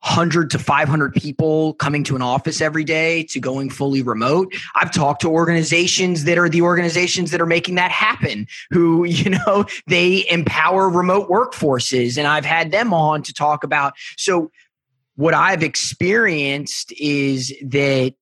[0.02, 4.54] 100 to 500 people coming to an office every day to going fully remote.
[4.76, 9.32] I've talked to organizations that are the organizations that are making that happen, who, you
[9.32, 12.18] know, they empower remote workforces.
[12.18, 13.94] And I've had them on to talk about.
[14.18, 14.52] So,
[15.16, 18.14] what I've experienced is that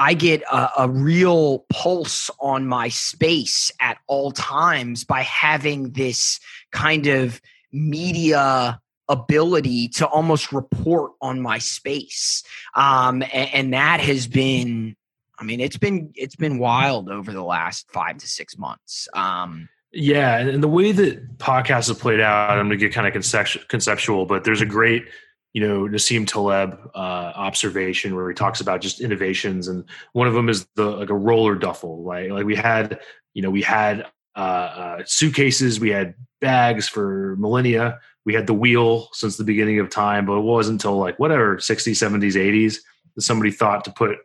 [0.00, 6.40] I get a, a real pulse on my space at all times by having this
[6.72, 12.42] kind of media ability to almost report on my space
[12.74, 14.96] um, and, and, that has been
[15.38, 19.68] i mean it's been it's been wild over the last five to six months um,
[19.92, 23.68] yeah and the way that podcasts have played out i'm going to get kind of
[23.68, 25.04] conceptual but there's a great
[25.52, 30.34] you know Nassim Taleb uh, observation where he talks about just innovations, and one of
[30.34, 32.02] them is the like a roller duffel.
[32.02, 33.00] Right, like we had,
[33.34, 37.98] you know, we had uh, uh, suitcases, we had bags for millennia,
[38.30, 41.56] we had the wheel since the beginning of time, but it wasn't until like whatever
[41.56, 42.76] 60s, 70s, 80s
[43.16, 44.18] that somebody thought to put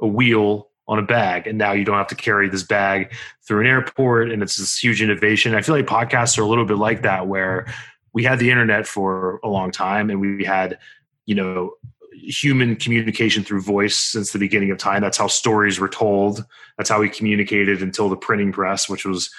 [0.00, 1.46] a wheel on a bag.
[1.46, 3.12] And now you don't have to carry this bag
[3.46, 4.32] through an airport.
[4.32, 5.54] And it's this huge innovation.
[5.54, 7.66] I feel like podcasts are a little bit like that, where
[8.14, 10.78] we had the internet for a long time and we had,
[11.26, 11.74] you know,
[12.14, 15.02] human communication through voice since the beginning of time.
[15.02, 16.42] That's how stories were told.
[16.78, 19.30] That's how we communicated until the printing press, which was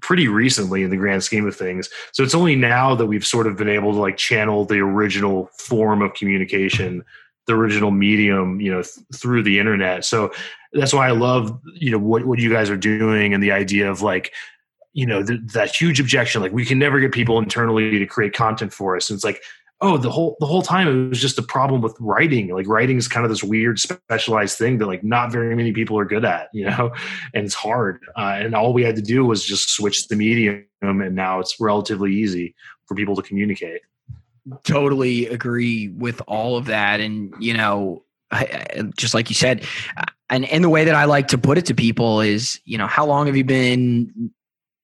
[0.00, 1.88] pretty recently in the grand scheme of things.
[2.12, 5.50] So it's only now that we've sort of been able to like channel the original
[5.58, 7.04] form of communication,
[7.46, 10.04] the original medium, you know, th- through the internet.
[10.04, 10.32] So
[10.72, 13.90] that's why I love, you know, what, what you guys are doing and the idea
[13.90, 14.32] of like,
[14.92, 18.34] you know, th- that huge objection, like we can never get people internally to create
[18.34, 19.10] content for us.
[19.10, 19.42] And it's like,
[19.80, 22.48] oh the whole the whole time it was just a problem with writing.
[22.48, 25.98] Like writing is kind of this weird specialized thing that like not very many people
[25.98, 26.92] are good at you know
[27.34, 28.00] and it's hard.
[28.16, 31.60] Uh, and all we had to do was just switch the medium and now it's
[31.60, 32.54] relatively easy
[32.86, 33.80] for people to communicate.
[34.64, 37.00] Totally agree with all of that.
[37.00, 38.04] And you know
[38.96, 39.66] just like you said
[40.30, 42.86] and and the way that I like to put it to people is you know
[42.86, 44.30] how long have you been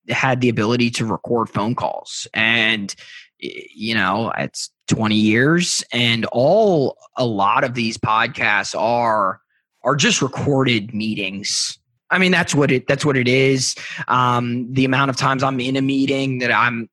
[0.09, 2.27] had the ability to record phone calls?
[2.35, 2.95] And
[3.39, 9.41] you know it's 20 years and all a lot of these podcasts are
[9.85, 11.79] are just recorded meetings.
[12.11, 13.75] I mean that's what it that's what it is.
[14.09, 16.89] Um the amount of times i'm in a meeting that i'm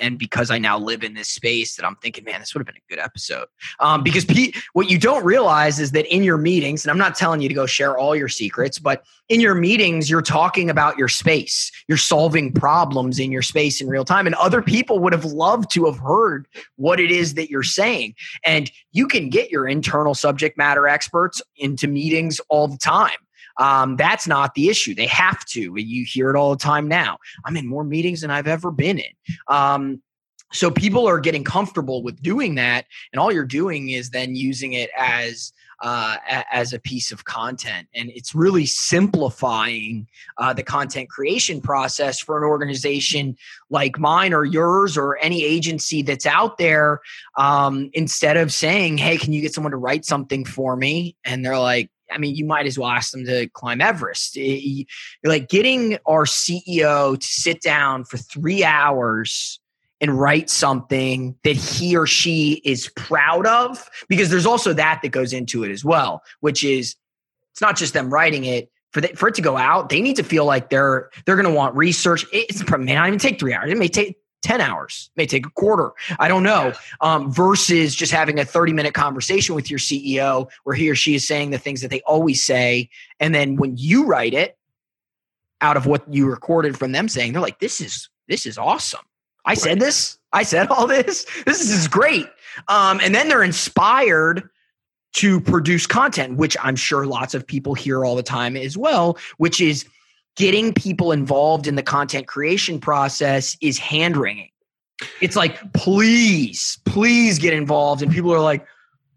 [0.00, 2.66] and because I now live in this space that I'm thinking, man, this would have
[2.66, 3.46] been a good episode.
[3.80, 7.14] Um, because Pete, what you don't realize is that in your meetings, and I'm not
[7.14, 10.96] telling you to go share all your secrets, but in your meetings, you're talking about
[10.96, 11.70] your space.
[11.86, 14.26] You're solving problems in your space in real time.
[14.26, 18.14] And other people would have loved to have heard what it is that you're saying.
[18.44, 23.16] And you can get your internal subject matter experts into meetings all the time.
[23.58, 24.94] Um, that's not the issue.
[24.94, 25.74] They have to.
[25.76, 27.18] You hear it all the time now.
[27.44, 29.12] I'm in more meetings than I've ever been in.
[29.48, 30.02] Um,
[30.52, 34.72] so people are getting comfortable with doing that, and all you're doing is then using
[34.72, 37.86] it as uh, a, as a piece of content.
[37.94, 43.36] And it's really simplifying uh, the content creation process for an organization
[43.70, 47.00] like mine or yours or any agency that's out there.
[47.36, 51.16] Um, instead of saying, hey, can you get someone to write something for me?
[51.24, 54.36] And they're like, I mean, you might as well ask them to climb Everest.
[54.36, 54.60] Eh,
[55.22, 59.60] you're like getting our CEO to sit down for three hours
[60.00, 65.08] and write something that he or she is proud of because there's also that that
[65.08, 66.94] goes into it as well which is
[67.58, 68.70] it's not just them writing it.
[68.92, 71.44] For the, for it to go out they need to feel like they're they're going
[71.44, 72.24] to want research.
[72.32, 73.70] It's it may not even take three hours.
[73.70, 78.12] It may take 10 hours may take a quarter i don't know um, versus just
[78.12, 81.58] having a 30 minute conversation with your ceo where he or she is saying the
[81.58, 82.88] things that they always say
[83.20, 84.56] and then when you write it
[85.60, 89.00] out of what you recorded from them saying they're like this is this is awesome
[89.48, 89.58] I right.
[89.58, 90.18] said this.
[90.34, 91.26] I said all this.
[91.46, 92.26] This is great.
[92.68, 94.48] Um, and then they're inspired
[95.14, 99.16] to produce content, which I'm sure lots of people hear all the time as well,
[99.38, 99.86] which is
[100.38, 104.50] getting people involved in the content creation process is hand wringing.
[105.20, 108.02] It's like, please, please get involved.
[108.02, 108.66] And people are like,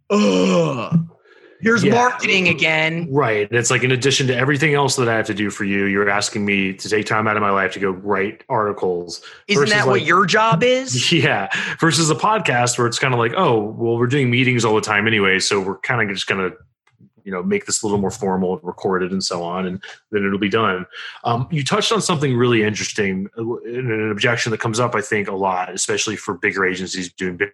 [0.09, 1.07] ugh
[1.61, 1.93] here's yeah.
[1.93, 3.07] marketing again.
[3.11, 3.49] Right.
[3.49, 5.85] And it's like in addition to everything else that I have to do for you,
[5.85, 9.21] you're asking me to take time out of my life to go write articles.
[9.47, 11.11] Isn't that like, what your job is?
[11.21, 11.49] Yeah.
[11.79, 14.81] Versus a podcast where it's kind of like, oh, well, we're doing meetings all the
[14.81, 16.51] time anyway, so we're kind of just gonna
[17.23, 20.25] you know make this a little more formal and recorded and so on and then
[20.25, 20.85] it'll be done
[21.23, 25.27] um, you touched on something really interesting uh, an objection that comes up i think
[25.27, 27.51] a lot especially for bigger agencies doing big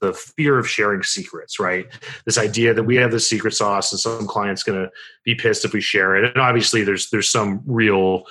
[0.00, 1.86] the fear of sharing secrets, right?
[2.24, 4.90] This idea that we have the secret sauce and some client's going to
[5.24, 6.24] be pissed if we share it.
[6.24, 8.24] And obviously there's there's some real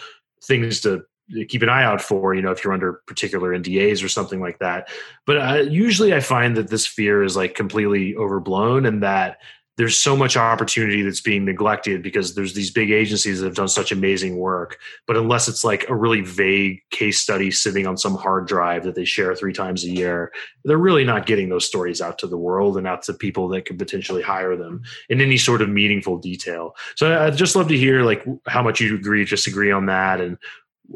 [0.43, 1.05] things to
[1.47, 4.59] keep an eye out for, you know, if you're under particular NDAs or something like
[4.59, 4.89] that.
[5.25, 9.39] But uh, usually I find that this fear is like completely overblown and that
[9.77, 13.67] there's so much opportunity that's being neglected because there's these big agencies that have done
[13.67, 18.15] such amazing work but unless it's like a really vague case study sitting on some
[18.15, 20.31] hard drive that they share three times a year
[20.63, 23.65] they're really not getting those stories out to the world and out to people that
[23.65, 27.77] could potentially hire them in any sort of meaningful detail so i'd just love to
[27.77, 30.37] hear like how much you agree disagree on that and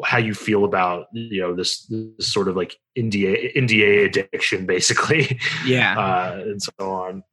[0.04, 5.40] how you feel about you know this, this sort of like NDA NDA addiction, basically.
[5.66, 7.24] Yeah, uh, and so on.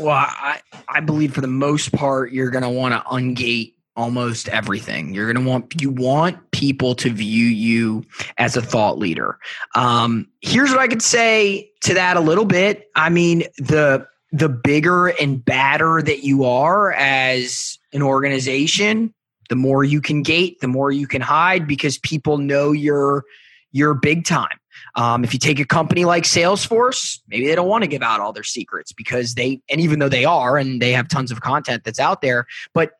[0.00, 4.48] Well, I, I believe for the most part, you're going to want to ungate almost
[4.48, 5.12] everything.
[5.12, 8.04] You're going to want you want people to view you
[8.38, 9.38] as a thought leader.
[9.74, 12.88] Um, here's what I could say to that a little bit.
[12.94, 19.12] I mean, the the bigger and badder that you are as an organization,
[19.48, 23.24] the more you can gate, the more you can hide because people know you're
[23.72, 24.59] you're big time.
[24.94, 28.20] Um, if you take a company like Salesforce, maybe they don't want to give out
[28.20, 31.40] all their secrets because they, and even though they are and they have tons of
[31.40, 32.92] content that's out there, but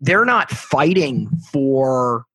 [0.00, 2.26] they're not fighting for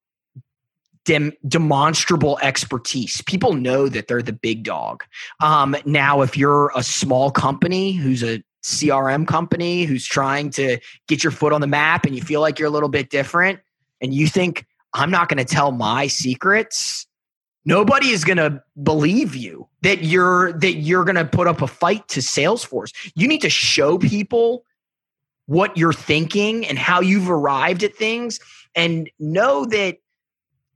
[1.06, 3.22] dem- demonstrable expertise.
[3.24, 5.04] People know that they're the big dog.
[5.40, 10.78] Um, now, if you're a small company who's a CRM company who's trying to
[11.08, 13.60] get your foot on the map and you feel like you're a little bit different
[14.02, 17.08] and you think, I'm not going to tell my secrets
[17.66, 21.68] Nobody is going to believe you that you're that you're going to put up a
[21.68, 22.94] fight to Salesforce.
[23.16, 24.64] You need to show people
[25.46, 28.40] what you're thinking and how you've arrived at things
[28.76, 29.98] and know that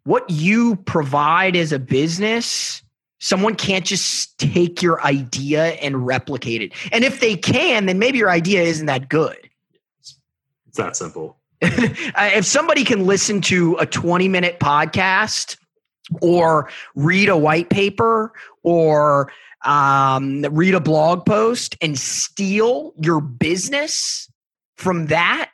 [0.03, 2.83] what you provide as a business
[3.23, 6.73] someone can't just take your idea and replicate it.
[6.91, 9.37] And if they can, then maybe your idea isn't that good.
[10.67, 11.37] It's that simple.
[12.15, 15.55] Uh, if somebody can listen to a 20 minute podcast
[16.21, 18.33] or read a white paper
[18.63, 19.31] or
[19.65, 24.29] um, read a blog post and steal your business
[24.77, 25.51] from that,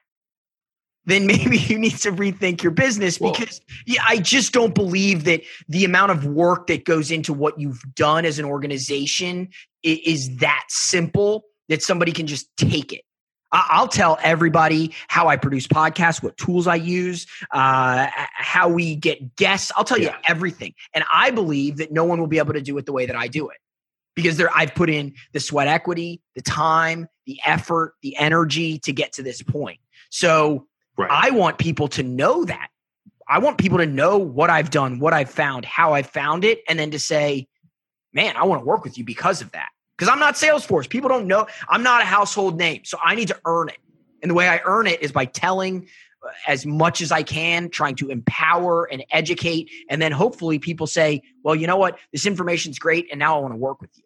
[1.06, 5.42] then maybe you need to rethink your business because yeah, I just don't believe that
[5.68, 9.50] the amount of work that goes into what you've done as an organization
[9.84, 13.02] is that simple that somebody can just take it.
[13.52, 19.36] I'll tell everybody how I produce podcasts, what tools I use, uh, how we get
[19.36, 19.72] guests.
[19.76, 20.10] I'll tell yeah.
[20.10, 20.74] you everything.
[20.94, 23.16] And I believe that no one will be able to do it the way that
[23.16, 23.58] I do it
[24.16, 28.94] because there, I've put in the sweat equity, the time, the effort, the energy to
[28.94, 29.80] get to this point.
[30.10, 31.10] So right.
[31.10, 32.70] I want people to know that.
[33.28, 36.62] I want people to know what I've done, what I've found, how I found it,
[36.68, 37.48] and then to say,
[38.12, 39.70] man, I want to work with you because of that
[40.00, 40.88] because I'm not Salesforce.
[40.88, 41.46] People don't know.
[41.68, 42.86] I'm not a household name.
[42.86, 43.80] So I need to earn it.
[44.22, 45.90] And the way I earn it is by telling
[46.24, 49.70] uh, as much as I can, trying to empower and educate.
[49.90, 52.00] And then hopefully people say, well, you know what?
[52.14, 53.08] This information's great.
[53.12, 54.04] And now I want to work with you.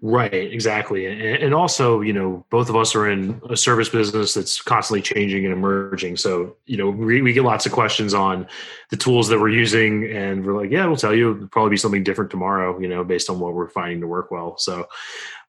[0.00, 1.06] Right, exactly.
[1.06, 5.44] And, also, you know, both of us are in a service business that's constantly changing
[5.44, 6.18] and emerging.
[6.18, 8.46] So, you know, we, we, get lots of questions on
[8.90, 11.34] the tools that we're using, and we're like, yeah, we'll tell you.
[11.34, 14.30] It'll probably be something different tomorrow, you know, based on what we're finding to work
[14.30, 14.56] well.
[14.58, 14.86] So,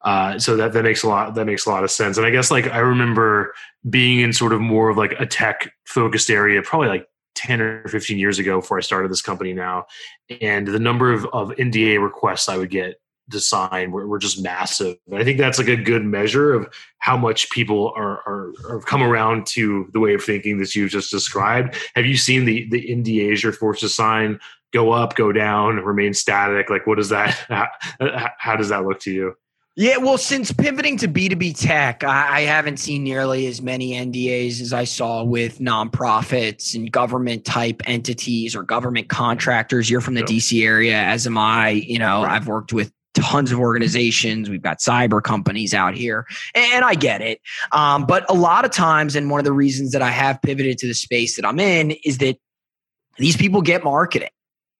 [0.01, 2.17] uh, so that that makes a lot that makes a lot of sense.
[2.17, 3.53] And I guess like I remember
[3.89, 7.87] being in sort of more of like a tech focused area, probably like 10 or
[7.87, 9.85] 15 years ago before I started this company now.
[10.41, 12.99] And the number of, of NDA requests I would get
[13.31, 14.97] to sign were, were just massive.
[15.07, 18.81] And I think that's like a good measure of how much people are, are, are
[18.81, 21.75] come around to the way of thinking that you've just described.
[21.95, 24.39] Have you seen the the NDAs you're forced to sign
[24.71, 26.69] go up, go down, remain static?
[26.69, 27.29] Like, what does that?
[27.99, 29.35] How, how does that look to you?
[29.75, 34.59] Yeah, well, since pivoting to B2B tech, I, I, haven't seen nearly as many NDAs
[34.59, 39.89] as I saw with nonprofits and government type entities or government contractors.
[39.89, 40.29] You're from the yep.
[40.29, 41.69] DC area, as am I.
[41.69, 42.33] You know, right.
[42.33, 44.49] I've worked with tons of organizations.
[44.49, 47.41] We've got cyber companies out here, and I get it.
[47.71, 50.77] Um, but a lot of times, and one of the reasons that I have pivoted
[50.79, 52.37] to the space that I'm in is that
[53.17, 54.29] these people get marketing.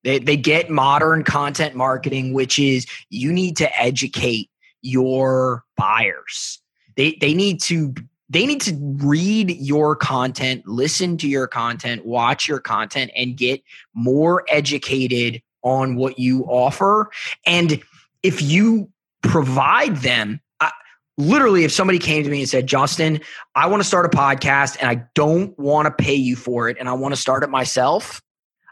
[0.04, 4.50] They, they get modern content marketing, which is you need to educate
[4.82, 6.62] your buyers.
[6.96, 7.94] They, they need to
[8.32, 13.64] they need to read your content, listen to your content, watch your content, and get
[13.96, 17.10] more educated on what you offer.
[17.46, 17.82] And
[18.24, 18.90] if you
[19.22, 20.72] provide them I,
[21.18, 23.20] literally if somebody came to me and said justin
[23.56, 26.78] i want to start a podcast and i don't want to pay you for it
[26.80, 28.22] and i want to start it myself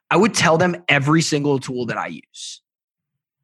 [0.09, 2.61] i would tell them every single tool that i use.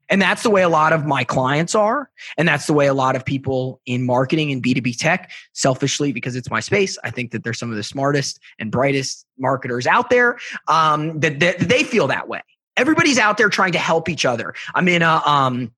[0.09, 2.93] And that's the way a lot of my clients are and that's the way a
[2.93, 7.31] lot of people in marketing and b2b tech selfishly because it's my space i think
[7.31, 10.37] that they're some of the smartest and brightest marketers out there
[10.67, 12.41] um, that, that they feel that way.
[12.75, 14.55] Everybody's out there trying to help each other.
[14.73, 15.71] I'm in a um,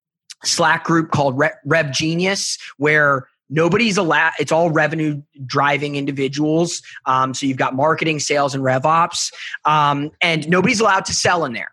[0.45, 6.81] Slack group called Rev Genius, where nobody's allowed it's all revenue driving individuals.
[7.05, 9.31] Um, so you've got marketing sales and rev ops.
[9.65, 11.71] Um, and nobody's allowed to sell in there.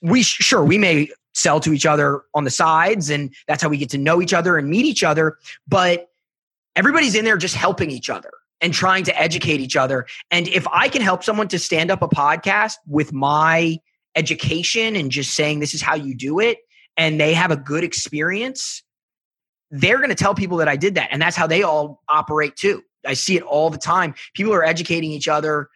[0.00, 3.76] We sure we may sell to each other on the sides and that's how we
[3.76, 5.36] get to know each other and meet each other
[5.66, 6.10] but
[6.76, 10.06] everybody's in there just helping each other and trying to educate each other.
[10.30, 13.78] And if i can help someone to stand up a podcast with my
[14.16, 16.58] education and just saying this is how you do it
[16.96, 18.82] and they have a good experience,
[19.70, 21.08] they're going to tell people that I did that.
[21.10, 22.82] And that's how they all operate too.
[23.06, 24.14] I see it all the time.
[24.34, 25.68] People are educating each other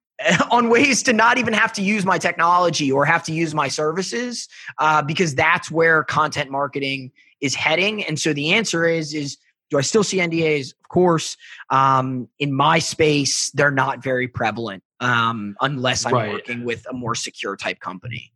[0.50, 3.68] on ways to not even have to use my technology or have to use my
[3.68, 4.48] services
[4.78, 8.04] uh, because that's where content marketing is heading.
[8.04, 9.38] And so the answer is is
[9.70, 10.72] do I still see NDAs?
[10.80, 11.36] Of course.
[11.70, 16.32] Um, in my space, they're not very prevalent um, unless I'm right.
[16.32, 18.32] working with a more secure type company.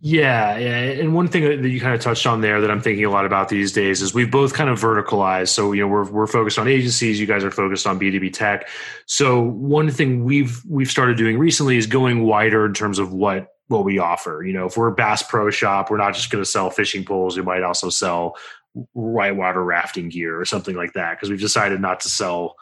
[0.00, 3.06] Yeah, yeah, and one thing that you kind of touched on there that I'm thinking
[3.06, 5.48] a lot about these days is we've both kind of verticalized.
[5.48, 8.68] So you know we're we're focused on agencies, you guys are focused on B2B tech.
[9.06, 13.48] So one thing we've we've started doing recently is going wider in terms of what
[13.68, 14.44] what we offer.
[14.44, 17.04] You know, if we're a Bass Pro Shop, we're not just going to sell fishing
[17.04, 17.36] poles.
[17.36, 18.36] We might also sell
[18.92, 22.56] whitewater rafting gear or something like that because we've decided not to sell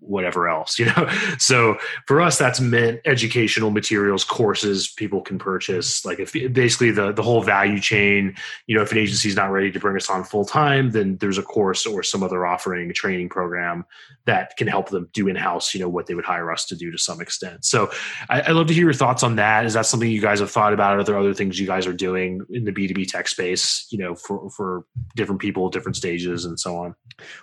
[0.00, 1.08] whatever else you know?
[1.38, 6.04] So for us that's meant educational materials courses people can purchase.
[6.04, 8.34] Like if basically the the whole value chain
[8.66, 11.16] you know if an agency is not ready to bring us on full time then
[11.18, 13.84] there's a course or some other offering a training program
[14.26, 16.90] that can help them do in-house you know what they would hire us to do
[16.90, 17.64] to some extent.
[17.64, 17.90] So
[18.28, 19.66] I, I love to hear your thoughts on that.
[19.66, 20.98] Is that something you guys have thought about?
[20.98, 24.14] Are there other things you guys are doing in the b2b tech space you know
[24.14, 24.84] for for
[25.16, 26.94] different people different stages and so on?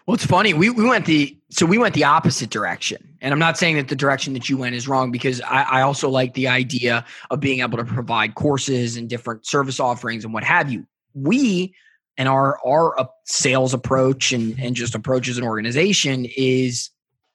[0.05, 0.53] Well it's funny.
[0.53, 3.17] We, we went the so we went the opposite direction.
[3.21, 5.81] And I'm not saying that the direction that you went is wrong because I, I,
[5.81, 10.33] also like the idea of being able to provide courses and different service offerings and
[10.33, 10.85] what have you.
[11.13, 11.75] We
[12.17, 16.89] and our our sales approach and, and just approach as an organization is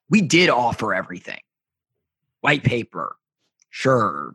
[0.09, 1.41] we did offer everything.
[2.41, 3.17] White paper,
[3.69, 4.35] sure,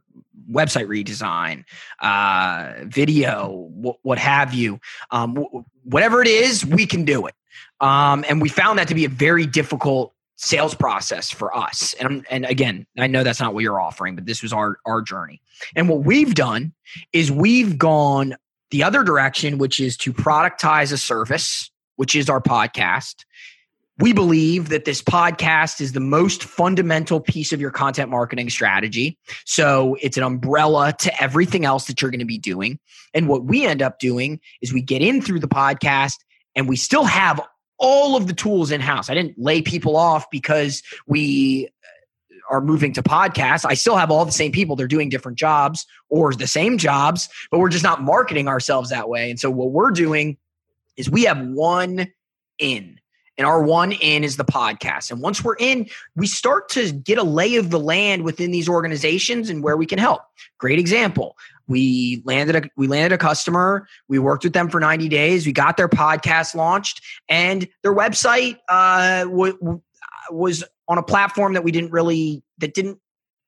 [0.51, 1.63] website redesign,
[2.01, 4.79] uh, video, w- what have you.
[5.11, 7.35] Um, w- whatever it is, we can do it.
[7.81, 11.93] Um, and we found that to be a very difficult sales process for us.
[11.99, 15.01] And, and again, I know that's not what you're offering, but this was our, our
[15.01, 15.41] journey.
[15.75, 16.73] And what we've done
[17.13, 18.35] is we've gone
[18.71, 23.23] the other direction, which is to productize a service, which is our podcast.
[23.99, 29.17] We believe that this podcast is the most fundamental piece of your content marketing strategy.
[29.45, 32.77] So it's an umbrella to everything else that you're going to be doing.
[33.13, 36.15] And what we end up doing is we get in through the podcast
[36.55, 37.39] and we still have
[37.77, 39.09] all of the tools in house.
[39.09, 43.65] I didn't lay people off because we uh, are moving to podcasts.
[43.65, 44.75] I still have all the same people.
[44.75, 49.09] They're doing different jobs or the same jobs, but we're just not marketing ourselves that
[49.09, 49.29] way.
[49.29, 50.37] And so what we're doing
[50.97, 52.07] is we have one
[52.59, 52.99] in.
[53.37, 55.11] And our one in is the podcast.
[55.11, 58.69] And once we're in, we start to get a lay of the land within these
[58.69, 60.21] organizations and where we can help.
[60.57, 61.35] Great example.
[61.67, 63.87] We landed a we landed a customer.
[64.07, 65.45] We worked with them for 90 days.
[65.45, 69.81] We got their podcast launched, and their website uh, w- w-
[70.29, 72.99] was on a platform that we didn't really that didn't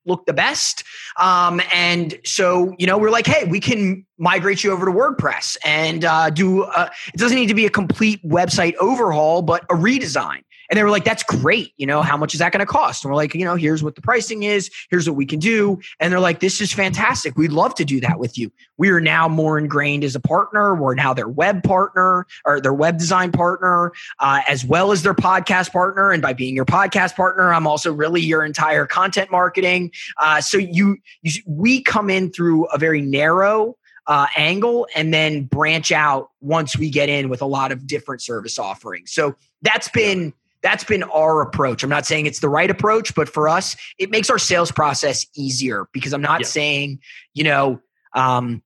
[0.07, 0.83] look the best.
[1.17, 5.57] Um, and so, you know, we're like, hey, we can migrate you over to WordPress
[5.63, 9.75] and uh, do, a, it doesn't need to be a complete website overhaul, but a
[9.75, 10.41] redesign.
[10.69, 11.73] And they were like, that's great.
[11.77, 13.03] You know, how much is that going to cost?
[13.03, 14.69] And we're like, you know, here's what the pricing is.
[14.89, 15.79] Here's what we can do.
[15.99, 17.37] And they're like, this is fantastic.
[17.37, 18.51] We'd love to do that with you.
[18.77, 20.75] We are now more ingrained as a partner.
[20.75, 25.13] We're now their web partner or their web design partner, uh, as well as their
[25.13, 26.11] podcast partner.
[26.11, 29.91] And by being your podcast partner, I'm also really your entire content marketing.
[30.17, 35.43] Uh, so you, you, we come in through a very narrow uh, angle and then
[35.43, 39.11] branch out once we get in with a lot of different service offerings.
[39.11, 41.83] So that's been that's been our approach.
[41.83, 45.25] I'm not saying it's the right approach, but for us, it makes our sales process
[45.35, 46.47] easier because I'm not yeah.
[46.47, 46.99] saying,
[47.33, 47.79] you know,
[48.13, 48.63] um,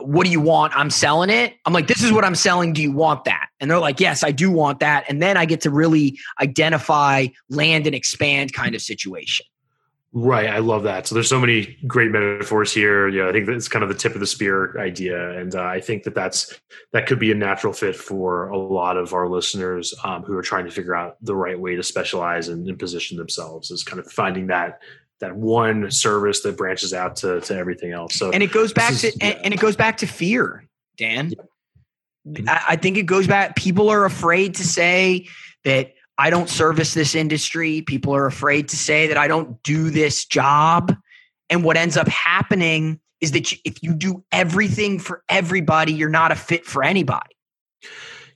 [0.00, 0.76] what do you want?
[0.76, 1.54] I'm selling it.
[1.64, 2.72] I'm like, this is what I'm selling.
[2.72, 3.48] Do you want that?
[3.60, 5.04] And they're like, yes, I do want that.
[5.08, 9.46] And then I get to really identify land and expand kind of situation.
[10.18, 11.06] Right, I love that.
[11.06, 13.06] So there's so many great metaphors here.
[13.06, 15.78] Yeah, I think that's kind of the tip of the spear idea, and uh, I
[15.78, 16.58] think that that's
[16.94, 20.42] that could be a natural fit for a lot of our listeners um, who are
[20.42, 23.70] trying to figure out the right way to specialize and, and position themselves.
[23.70, 24.80] Is kind of finding that
[25.20, 28.14] that one service that branches out to to everything else.
[28.14, 29.26] So and it goes back is, to yeah.
[29.26, 30.64] and, and, it goes back to fear,
[30.96, 31.34] Dan.
[32.24, 32.40] Yeah.
[32.48, 33.54] I, I think it goes back.
[33.54, 35.28] People are afraid to say
[35.64, 37.82] that I don't service this industry.
[37.82, 40.96] People are afraid to say that I don't do this job.
[41.50, 46.32] And what ends up happening is that if you do everything for everybody, you're not
[46.32, 47.36] a fit for anybody.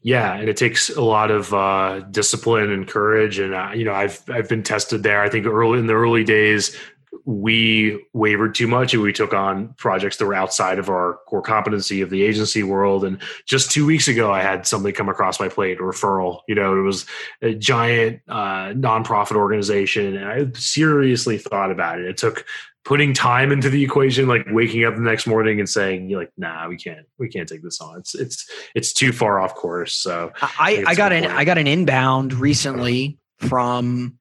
[0.02, 3.92] Yeah, and it takes a lot of uh, discipline and courage, and uh, you know,
[3.92, 5.20] I've I've been tested there.
[5.20, 6.74] I think early in the early days,
[7.24, 11.42] we wavered too much and we took on projects that were outside of our core
[11.42, 13.04] competency of the agency world.
[13.04, 16.40] And just two weeks ago, I had something come across my plate, a referral.
[16.48, 17.06] You know, it was
[17.42, 22.06] a giant uh, nonprofit organization, and I seriously thought about it.
[22.06, 22.44] It took
[22.84, 26.32] putting time into the equation, like waking up the next morning and saying, "You're like,
[26.36, 27.98] nah, we can't, we can't take this on.
[27.98, 31.26] It's it's it's too far off course." So I, I, I got an.
[31.26, 34.18] I got an inbound recently from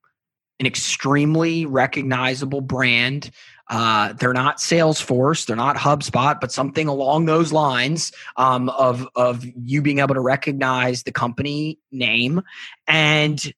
[0.59, 3.31] an extremely recognizable brand.
[3.71, 9.45] Uh, they're not Salesforce, they're not HubSpot, but something along those lines um, of of
[9.63, 12.41] you being able to recognize the company name.
[12.87, 13.53] And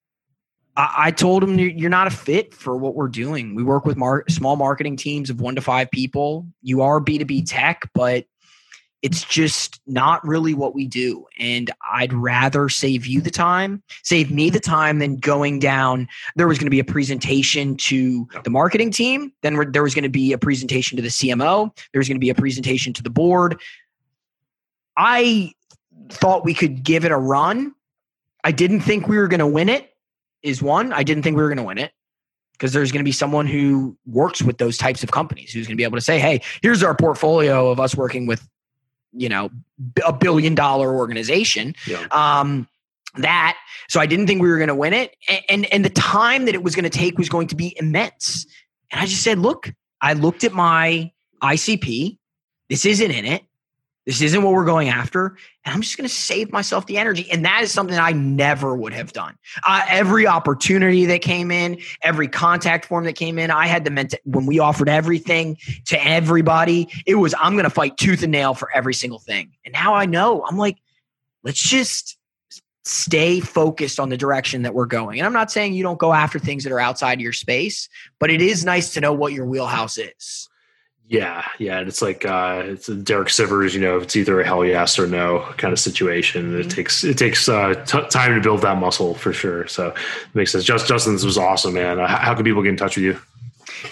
[0.76, 3.56] I, I told them you're not a fit for what we're doing.
[3.56, 6.46] We work with mar- small marketing teams of one to five people.
[6.62, 8.26] You are B two B tech, but
[9.02, 11.26] it's just not really what we do.
[11.40, 16.08] And I'd rather save you the time, save me the time than going down.
[16.36, 20.04] There was going to be a presentation to the marketing team, then there was going
[20.04, 23.04] to be a presentation to the CMO, there was going to be a presentation to
[23.04, 23.60] the board.
[24.98, 25.54] I
[26.10, 27.74] thought we could give it a run.
[28.44, 29.96] I didn't think we were going to win it,
[30.44, 30.94] is one.
[30.94, 31.92] I didn't think we were going to win it
[32.54, 35.76] because there's going to be someone who works with those types of companies who's going
[35.76, 38.48] to be able to say, hey, here's our portfolio of us working with
[39.14, 39.50] you know
[40.06, 41.76] a billion dollar organization.
[41.88, 42.06] Yeah.
[42.12, 42.68] um
[43.18, 43.58] that
[43.90, 45.16] so i didn't think we were going to win it.
[45.28, 47.76] And, and and the time that it was going to take was going to be
[47.78, 48.46] immense.
[48.92, 51.12] And i just said look i looked at my
[51.44, 52.18] icp
[52.70, 53.44] this isn't in it
[54.06, 55.38] this isn't what we're going after.
[55.64, 57.30] And I'm just going to save myself the energy.
[57.32, 59.38] And that is something I never would have done.
[59.66, 63.92] Uh, every opportunity that came in, every contact form that came in, I had the
[63.92, 68.32] mental, when we offered everything to everybody, it was, I'm going to fight tooth and
[68.32, 69.52] nail for every single thing.
[69.66, 70.78] And now I know, I'm like,
[71.44, 72.18] let's just
[72.84, 75.20] stay focused on the direction that we're going.
[75.20, 77.88] And I'm not saying you don't go after things that are outside your space,
[78.20, 80.50] but it is nice to know what your wheelhouse is.
[81.12, 83.74] Yeah, yeah, and it's like uh, it's a Derek Sivers.
[83.74, 86.54] You know, it's either a hell yes or no kind of situation.
[86.54, 86.62] Mm-hmm.
[86.62, 89.68] It takes it takes uh, t- time to build that muscle for sure.
[89.68, 89.96] So it
[90.34, 90.64] makes sense.
[90.64, 92.00] Just Justin, this was awesome, man.
[92.00, 93.20] Uh, how can people get in touch with you?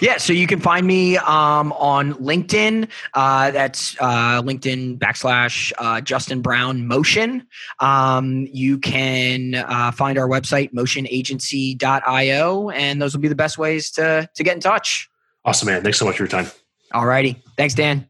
[0.00, 2.88] Yeah, so you can find me um, on LinkedIn.
[3.12, 7.46] Uh, that's uh, LinkedIn backslash uh, Justin Brown Motion.
[7.80, 13.90] Um, you can uh, find our website, motionagency.io, and those will be the best ways
[13.90, 15.10] to, to get in touch.
[15.44, 15.82] Awesome, man.
[15.82, 16.46] Thanks so much for your time.
[16.92, 17.42] All righty.
[17.56, 18.08] Thanks, Dan.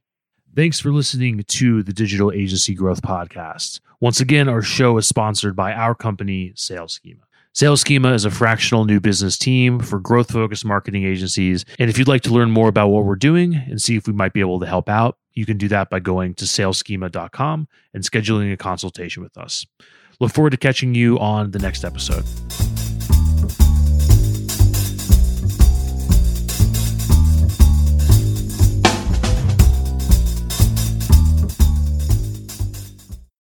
[0.55, 3.81] Thanks for listening to the Digital Agency Growth Podcast.
[4.01, 7.23] Once again, our show is sponsored by our company, Sales Schema.
[7.53, 11.65] Sales Schema is a fractional new business team for growth focused marketing agencies.
[11.79, 14.13] And if you'd like to learn more about what we're doing and see if we
[14.13, 18.03] might be able to help out, you can do that by going to salesschema.com and
[18.05, 19.67] scheduling a consultation with us.
[20.21, 22.25] Look forward to catching you on the next episode.